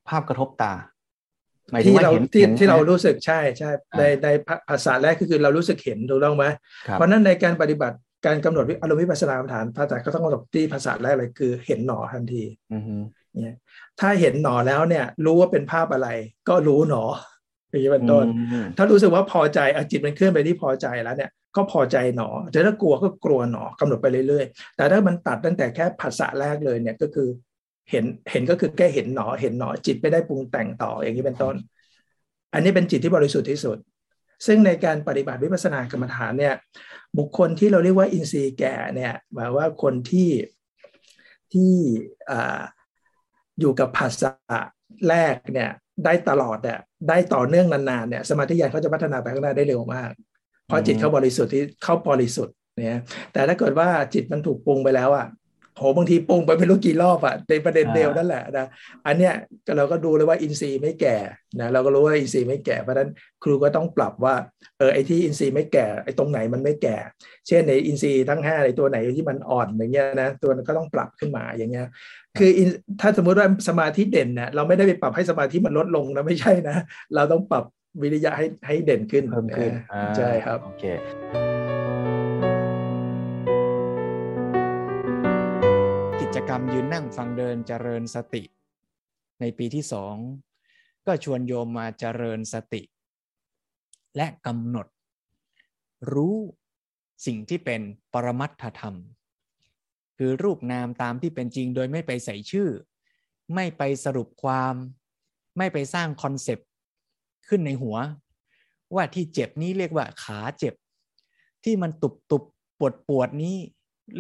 [0.10, 0.74] ภาพกระทบตา
[1.86, 4.28] ที่เราที่ที่เรารู้สึกใช่ใช่ในใน
[4.70, 6.46] ภาษาแรกก็คือเรารู้สึกเห็นถูกต้องไหม
[6.92, 12.44] เพราะนั้นในการปฏิบัติการกำหนดอารมณ์วิปัสสนากรรมฐานพระอาจารย์ก็ต้องกำหนดที่ภาษาแรกเลยคือเห็นหนอทันที
[13.42, 13.58] เนี่ย
[14.00, 16.10] ถ้าเห็นหนอแล้วเนี่ย รู้ว่าเป็นภาพอะไร
[16.50, 17.04] ก็รู้หนอ
[17.70, 18.26] อย่างนี้เป็นต้น
[18.78, 27.30] ถ้ารู้สึกว่าพอใจอจิตมันเคลื่อนไปที่พอใจแล้วเนี่ย ก็พอใจหนอแต่ถ้ากลัวก็กลัวหนอกำหนดไปเรื่อยๆ แต่ถ้ามันตัดตั้งแต่แค่ภาษาแรกเลยเนี่ยก็คือ
[27.90, 31.56] เห็นเห็นก็คือแค่เห็นหนอเห็นหนอจิตไม่ได้ปรุงแต่งต่ออย่างนี้เป็นต้น
[32.54, 33.78] อันนี้เป็นจิตที่บริสุทธิ์ที่สุด
[34.46, 36.56] ซึ่งในการปฏิบัติวิปัสสนากรรมฐานเนี่ย
[37.18, 40.30] บุคคลที่เราเรียกว่าอินทรีย์แก่เนี่ยหมายว่าคนที่
[41.54, 41.74] ที่
[43.60, 44.32] อยู่กับภาษา
[45.10, 45.70] แรกเนี่ย
[46.06, 46.80] ได้ตลอดเนี่ย
[47.10, 50.12] ได้ต่อเนื่องนานๆเนี่ยสมาธิญาณเขาจะพัฒนาไปข้างหน้าได้เร็วมาก
[50.66, 52.56] เพราะจิตเขาบริสุทธิ์ที่เข้าบริสุทธิ์
[52.86, 53.02] เนี่ย
[53.34, 55.28] แต่ถ้าเกิดว่าจิตมันถูกปรุงไปแล้วอะ
[55.78, 58.68] โหบางทีปรุงไปไม่รู้กี่รอบอะในประเด็นเดียวนั่นแหละนะ
[59.08, 59.34] อันเนี้ย
[59.78, 61.18] เราก็ดูเลยว่าอินทรีย์ไม่แก่
[61.60, 63.10] นะเราก็รู้ว่าอินทรีย์ไม่แก่เพราะฉะนั้น
[63.44, 64.36] ครูก็ต้องปรับว่า
[64.78, 66.98] เออไอ้ที่อินทรีย์ไม่แก่ไอ้ตรงไหนมันไม่แก่
[67.48, 71.88] เช่นในอินทรีย์ทั้งห้าในตัวไหนที่มันอ่อนอย่างเงี้ยนะตัวนั้นก็ต้องปรับขึ้นมาอย่างเงี้ย
[72.38, 72.50] คือ
[73.02, 76.78] ถ้าสมมติว่าสมาธิเด่นเนี่ยเราไม่ได้ไปปรับให้สมาธิมันลดลงนะไม่ใช่นะ
[77.16, 77.64] เราต้องปรับ
[78.02, 79.72] วิริยะให้ให้เด่นขึ้นเพิ่มขึ้น
[80.18, 80.84] ใช่ครับโอเค
[86.36, 88.44] กิจกรรมยืนนั่งฟังเดินเจริญสติ
[89.40, 90.16] ในปีที่สอง
[91.06, 92.82] ก็ชวนโยมมาเจริญสติ
[94.18, 94.88] และกำหนด
[96.14, 96.36] รู้
[97.26, 97.82] สิ่งที่เป็น
[98.14, 98.96] ปรมัตถธรรม
[100.18, 102.70] คือรูปนามตามที่เป็นจริงโดยไม่ไปใส่ชื่อ
[103.56, 104.76] ไม่ไปสรุปความ
[105.58, 106.70] ไม่ไปสร้าง concept
[107.48, 107.98] ขึ้นในหัว
[108.96, 110.74] ว่าที่เจ็บนี้เรียกว่าขาเจ็บ
[111.64, 112.44] ที่มันตุบตุบ
[112.80, 113.56] ปวดปวดนี้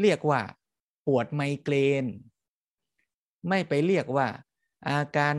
[0.01, 0.41] เรียกว่า
[1.07, 2.05] ปวดไมเกรน
[3.47, 4.27] ไม่ไปเรียกว่า
[4.89, 5.35] อาการ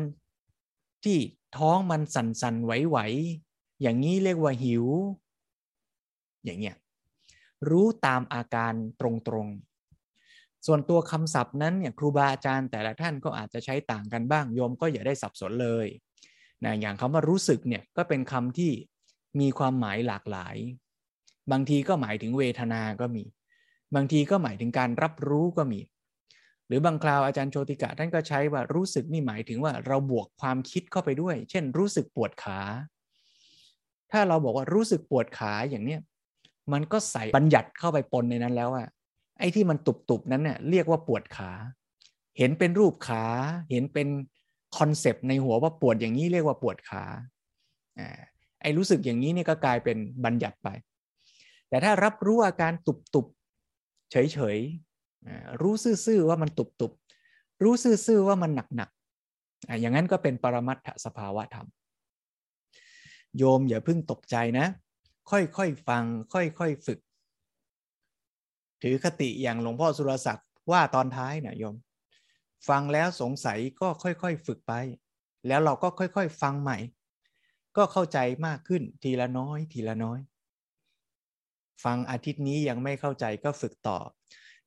[1.05, 1.19] ที่
[1.57, 4.87] ท้องมันสั่นสันไหวๆอย่างนี้เรียกว่าหิว
[6.45, 6.77] อย่างเงี้ย
[7.71, 9.03] รู้ตามอาการต
[9.33, 15.87] รงๆ ส่วนตัวคำศัพท์นั้นเนี่ยครูบาอาจารย์แต่ละท่านก็อาจจะใช้ต่างกันบ้างโยมก็อย่าได้สับสนเลย
[16.65, 18.73] นะอย่างคำว่ารู้สึกเนี่ยก็เป็นคำที่
[19.41, 20.57] มีความหมายหลากหลาย
[21.53, 23.25] บางทีก็หมายถึงเวทนาก็มี
[23.95, 25.81] บางทีก็หมายถึงการรับรู้ก็มี
[26.67, 32.59] หรือบางคราวอาจารย์โชติกะท่านก็ใช้ว่ารู้สึกนี่หมายถึงว่าเราบวกความคิดเข้าไปด้วย เช่น รู้สึกปวดขา
[34.13, 36.01] ถ้าเราบอกว่ารู้สึกปวดขาอย่างเนี้ย
[36.73, 38.89] มันก็ใส่บัญญัติเข้าไปปนในนั้นแล้วอะ
[39.39, 41.51] ไอ้ที่มันตุบๆนั้นเนี่ยเรียกว่าปวดขา
[42.39, 43.25] เห็นเป็นรูปขา
[43.71, 44.09] เห็นเป็น
[44.77, 47.05] คอนเซปต์ในหัวว่าปวดอย่างนี้เรียกว่าปวดขา
[48.63, 50.69] ไอ้รู้สึกอย่างนี้นี่ก็กลายเป็นบัญญัติไป
[51.69, 53.44] แต่ถ้ารับรู้อาการตุบๆ
[54.33, 61.67] เฉยๆรู้ซื่อๆว่ามันตุบๆรู้ซื่อๆว่ามันหนักๆอย่างนั้นก็เป็นปรมัตถสภาวะธรรม
[63.39, 64.67] โยมอย่าเพิ่งตกใจนะ
[65.31, 66.05] ค่อยๆฟัง
[66.35, 66.99] ค่อยๆฝึก
[68.83, 71.77] ถือคติอย่างหลวงพ่อสุรศักดิ์ว่าตอนท้ายนะโยม
[72.69, 74.73] ฟังแล้วสงสัยก็ค่อยๆฝึกไป
[75.47, 76.79] แล้วเราก็ค่อยๆ ฟังใหม่
[77.77, 80.19] ก็เข้าใจมากขึ้นทีละน้อยทีละน้อย
[81.85, 83.99] ฟังอาทิตย์นี้ยังไม่เข้าใจก็ฝึกต่อ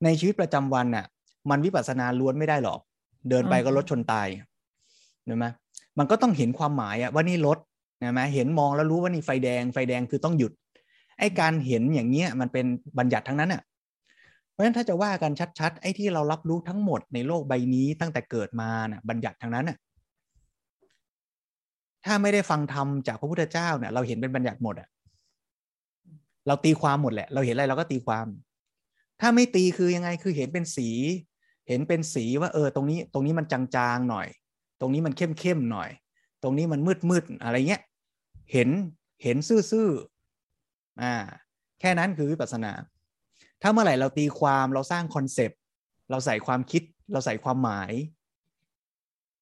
[0.03, 1.05] ในชีวิตประจำวันน่ะ
[1.49, 2.79] มันวิปัสสนาล้วนไม่ได้หรอก
[3.29, 4.27] เดินไปก็รถชนตาย
[5.25, 5.45] เห็นไหม
[5.97, 7.57] มันก็ต้องเห็นความหมายอะว่านี่รถ
[7.99, 10.51] เห็นไหมเห็นมองแล้วรู้ว่านี่ไฟแดง ไฟแดงคือต้องหยุด
[11.19, 12.65] ไอ้การเห็นอย่างเงี้ยมันเป็น
[12.97, 13.61] บัญญัติทั้งนั้นอะ
[14.57, 19.77] ราะฉะนั้นถ้าจะว่ากันชัดๆไอ้ที่เรารับรู้ทั้งหมดในโลกใบนี้ตั้งแต่เกิดมาน่ะ บัญญัติทางนั้นน่ะ
[22.05, 24.87] ถ้าไม่ได้ฟังธรรมจากพระพุทธเจ้าเนี่ยเราเห็นเป็นบัญญัติหมดอะ
[26.47, 28.27] เราตีความหมดแหละ เราเห็นอะไรเราก็ตีความ
[29.21, 30.89] ถ้าไม่ตีคือยังไงคือเห็นเป็นสี
[31.67, 34.27] เห็นเป็นสีว่า เออ ตรงนี้ตรงนี้มันจางๆหน่อย
[34.79, 35.89] ตรงนี้มันเข้มๆหน่อย
[36.43, 36.79] ตรงนี้มัน
[37.09, 37.81] มืดๆอะไรเงี้ย
[38.51, 38.69] เห็น
[39.23, 39.37] เห็น
[39.71, 41.13] ซื่อๆอ่า
[41.79, 42.71] แค่นั้นคือวิปัสสนา
[43.61, 45.59] ถ้าเมื่อไหร่เราตีความเราสร้างคอนเซปต์
[46.11, 47.91] เราใส่ความคิด เราใส่ความหมาย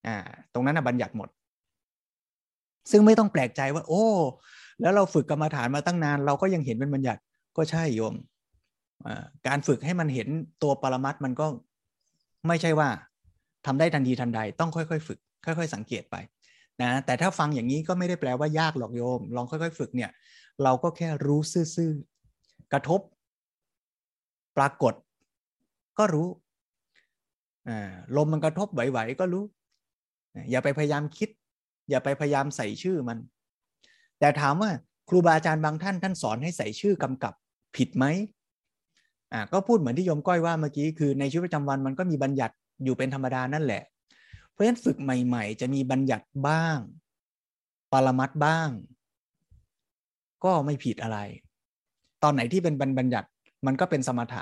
[0.07, 0.17] อ่า
[0.53, 1.29] ตรงนั้นนะบัญญัติหมด
[2.91, 4.05] ซึ่งไม่ต้องแปลกใจว่า โอ้
[4.81, 7.21] แล้วเราฝึกกรรมฐานมาตั้งนาน เราก็ยังเห็นเป็นบัญญัติ
[7.57, 8.15] ก็ใช่โยม
[9.47, 10.27] การฝึกให้มันเห็น
[10.63, 11.47] ตัวปรมัตมันก็
[12.47, 12.89] ไม่ใช่ว่า
[13.65, 16.15] ทำได้ทันทีทันใดต้องค่อยๆ ฝึก ค่อย ๆ สังเกตไป
[16.81, 20.11] นะแต่ถ้าฟังอย่างนี้ก็ไม่ได้แปลว่ายากหรอกโยม ลองค่อย ๆ ฝึกเนี่ย
[20.63, 21.39] เราก็แค่รู้
[21.75, 23.01] ซื่อๆกระทบ
[24.57, 24.93] ปรากฏ
[25.99, 26.27] ก็รู้
[28.17, 29.43] ลมมันกระทบไหวๆก็รู้
[30.51, 31.29] อย่าไปพยายามคิด
[31.89, 33.17] อย่าไปพยายามใส่ชื่อมัน
[34.19, 34.71] แต่ถามว่า
[35.09, 37.33] ครูบาอาจารย์บางท่านท่านสอนให้ใส่ชื่อกำกับ
[37.75, 38.05] ผิดไหม
[39.33, 43.83] อ่าก็พูดเหมือนที่โยมก้อยว่าเมื่อกี้คือในชีวิตประจำวันมันก็มีบัญญัติอยู่เป็นธรรมดานั่นแหละ
[44.51, 46.77] เพราะฉะนั้นฝึกใหม่ ๆ จะมีบัญญัติบ้าง
[47.91, 48.69] ปรมัดบ้าง
[50.45, 51.19] ก็ไม่ผิดอะไร
[52.23, 53.27] ตอนไหนที่เป็นบัญญัติ
[53.65, 54.41] มันก็เป็นสมถะ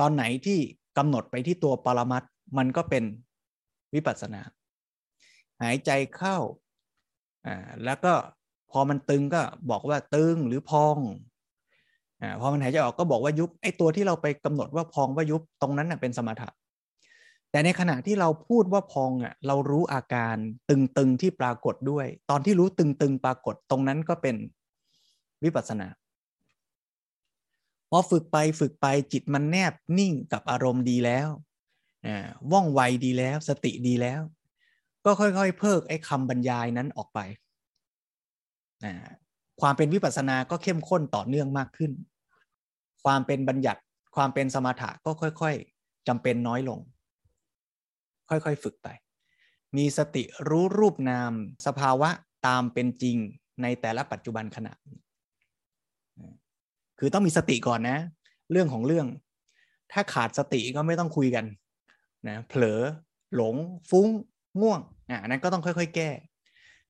[0.00, 0.58] ตอนไหนที่
[0.98, 2.22] กำหนดไปที่ตัวปรมัต
[2.58, 3.04] มันก็เป็น
[3.94, 4.42] วิปัสสนา
[5.62, 6.36] หายใจเข้า
[7.46, 8.14] อ่าแล้วก็
[8.74, 10.98] พอมันตึงก็บอกว่าตึงหรือพอง
[12.22, 16.48] อ่าพอมันหายใจออกก็บอกว่ายุบไอ้ตัวที่เราไปกำหนดว่าพองว่ายุบตรงนั้นเป็นสมถะ
[17.50, 20.36] แต่ในขณะที่เราพูดว่าพองอะเรารู้อาการ
[20.68, 24.36] ตึงๆที่ปรากฏด้วย ตอนที่รู้ตึงๆปรากฏตรงนั้นก็เป็น
[25.44, 25.88] วิปัสสนา
[27.90, 31.28] พอฝึกไปฝึกไปจิตมันแนบนิ่งกับอารมณ์ดีแล้ว
[32.52, 34.20] ว่องไวดีแล้วสติดีแล้ว
[35.04, 37.20] ก็ค่อยๆ เพิกไอ้คำบรรยายนั้นออกไป
[39.60, 41.92] ความเป็นวิปัสสนาก็เข้มข้นต่อเนื่องมากขึ้น
[43.04, 43.80] ความเป็นบัญญัติ
[44.16, 46.78] ความเป็นสมถะก็ค่อยๆจำเป็นน้อยลง
[48.30, 48.88] ค่อยๆฝึกไป
[49.76, 51.32] มีสติรู้รูปนาม
[51.66, 52.10] สภาวะ
[52.46, 53.16] ตามเป็นจริง
[53.62, 54.72] ในแต่ละปัจจุบันขณะ
[56.98, 57.98] คือต้องมีสติก่อนนะ
[58.50, 59.06] เรื่องของเรื่อง
[59.92, 61.44] ถ้าขาดสติก็ไม่ต้องคุยกัน
[62.28, 62.80] นะเผลอ
[63.34, 63.56] หลง
[63.90, 64.08] ฟุ้ง
[64.60, 66.10] ง่วงอะนั้นก็ต้องค่อย ๆ แก้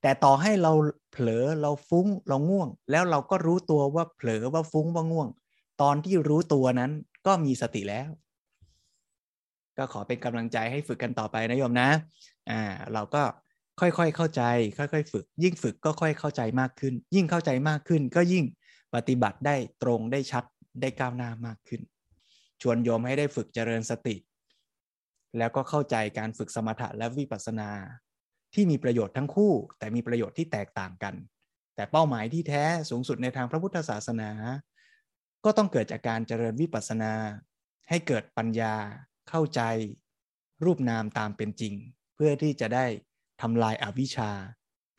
[0.04, 0.72] แต่ต่อให้เรา
[1.12, 5.28] เผลอเราฟุ้งเราง่วง แล้วเราก็รู้ตัวว่าเผลอว่าฟุ้งว่าง่วง
[5.82, 6.92] ตอนที่รู้ตัวนั้น
[7.26, 8.08] ก็มีสติแล้ว
[9.78, 11.88] ก็ขอเป็นกำลังใจให้ฝึกกันต่อไปนะโยมนะ
[12.50, 13.22] อ่าเราก็
[13.80, 14.42] ค่อยๆเข้าใจ
[14.78, 18.44] ค่อยๆ ฝึก ยิ่งฝึกก็ค่อยเข้าใจมากขึ้น ยิ่งเข้าใจมากขึ้น ก็ยิ่ง
[18.94, 20.44] ปฏิบัติได้ตรงได้ชัด
[20.80, 21.80] ได้ก้าวหน้ามากขึ้น
[22.62, 24.16] ชวนโยมให้ได้ฝึกเจริญสติ
[25.38, 27.70] แล้วก็เข้าใจการฝึกสมถะและวิปัสสนา
[28.54, 31.14] ที่มีประโยชน์ทั้งคู่ แต่มีประโยชน์ที่แตกต่างกัน
[31.74, 34.30] แต่เป้าหมายที่แท้สูงสุดในทางพระพุทธศาสนา
[35.44, 37.12] ก็ต้องเกิดจากการเจริญวิปัสสนา
[37.88, 38.74] ให้เกิดปัญญา
[39.28, 39.60] เข้าใจ
[40.64, 41.74] รูปนามตามเป็นจริง
[42.14, 42.86] เพื่อที่จะได้
[43.42, 44.30] ทำลายอวิชชา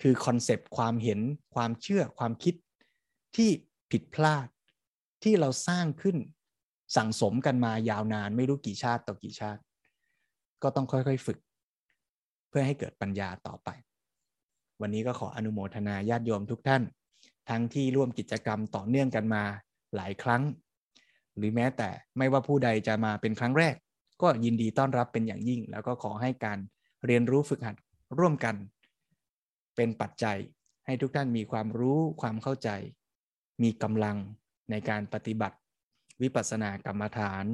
[0.02, 1.20] คือ concept ความเห็น
[1.56, 2.56] ความเชื่อความคิด
[3.36, 3.50] ที่
[3.92, 4.48] ผิดพลาด
[5.24, 6.18] ที่เราสร้างขึ้น
[6.96, 9.62] สั่งสมกันมายาวนานไม่รู้กี่ชาติต่อกี่ชาติ
[10.64, 11.38] ก็ต้องค่อยๆ ฝึก
[12.58, 13.70] พื่อให้เกิดปัญญาต่อไป
[14.82, 16.84] วันนี้ก็ขออนุโมทนาญาติโยมทุกท่าน
[17.50, 19.44] ทั้งที่ร่วมกิจกรรมต่อเนื่องกันมา
[19.96, 20.42] หลายครั้ง
[21.38, 23.76] หรือแม้แต่ไม่ว่าผู้ใดจะมาเป็นครั้งแรก
[24.22, 26.60] ก็ยินดีต้อนรับเป็นอย่างยิ่ง แล้วก็ขอให้การ
[27.06, 27.76] เรียนรู้ฝึกหัด
[28.20, 28.56] ร่วมกัน
[29.76, 30.38] เป็นปัจจัย
[30.86, 32.70] ให้ทุกท่านมีความรู้ความเข้าใจ
[33.64, 34.18] มีกำลัง
[34.72, 35.58] ในการปฏิบัติ
[36.22, 37.46] วิปัสสนากรรมฐาน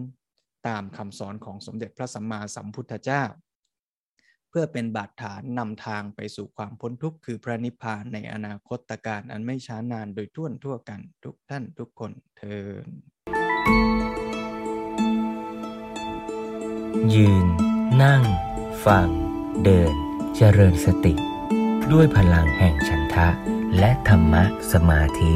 [0.68, 3.24] ตามคำสอนของสมเด็จพระสัมมาสัมพุทธเจ้า
[4.52, 12.88] เพื่อเป็นบาดฐานนำทางไปสู่ความพ้นทุกข์คือพระนิพพานในอนาคตการอันไม่ช้านานโดยทั่วทั่วกันทุกท่านทุกคนเทิน
[17.14, 17.46] ยืน
[18.04, 18.24] นั่ง
[18.86, 19.10] ฟัง
[19.64, 19.94] เดิน
[20.36, 21.14] เจริญสติ
[21.92, 23.28] ด้วยพลังแห่งฉันทะ
[23.80, 25.34] และธรรมะสมาธิ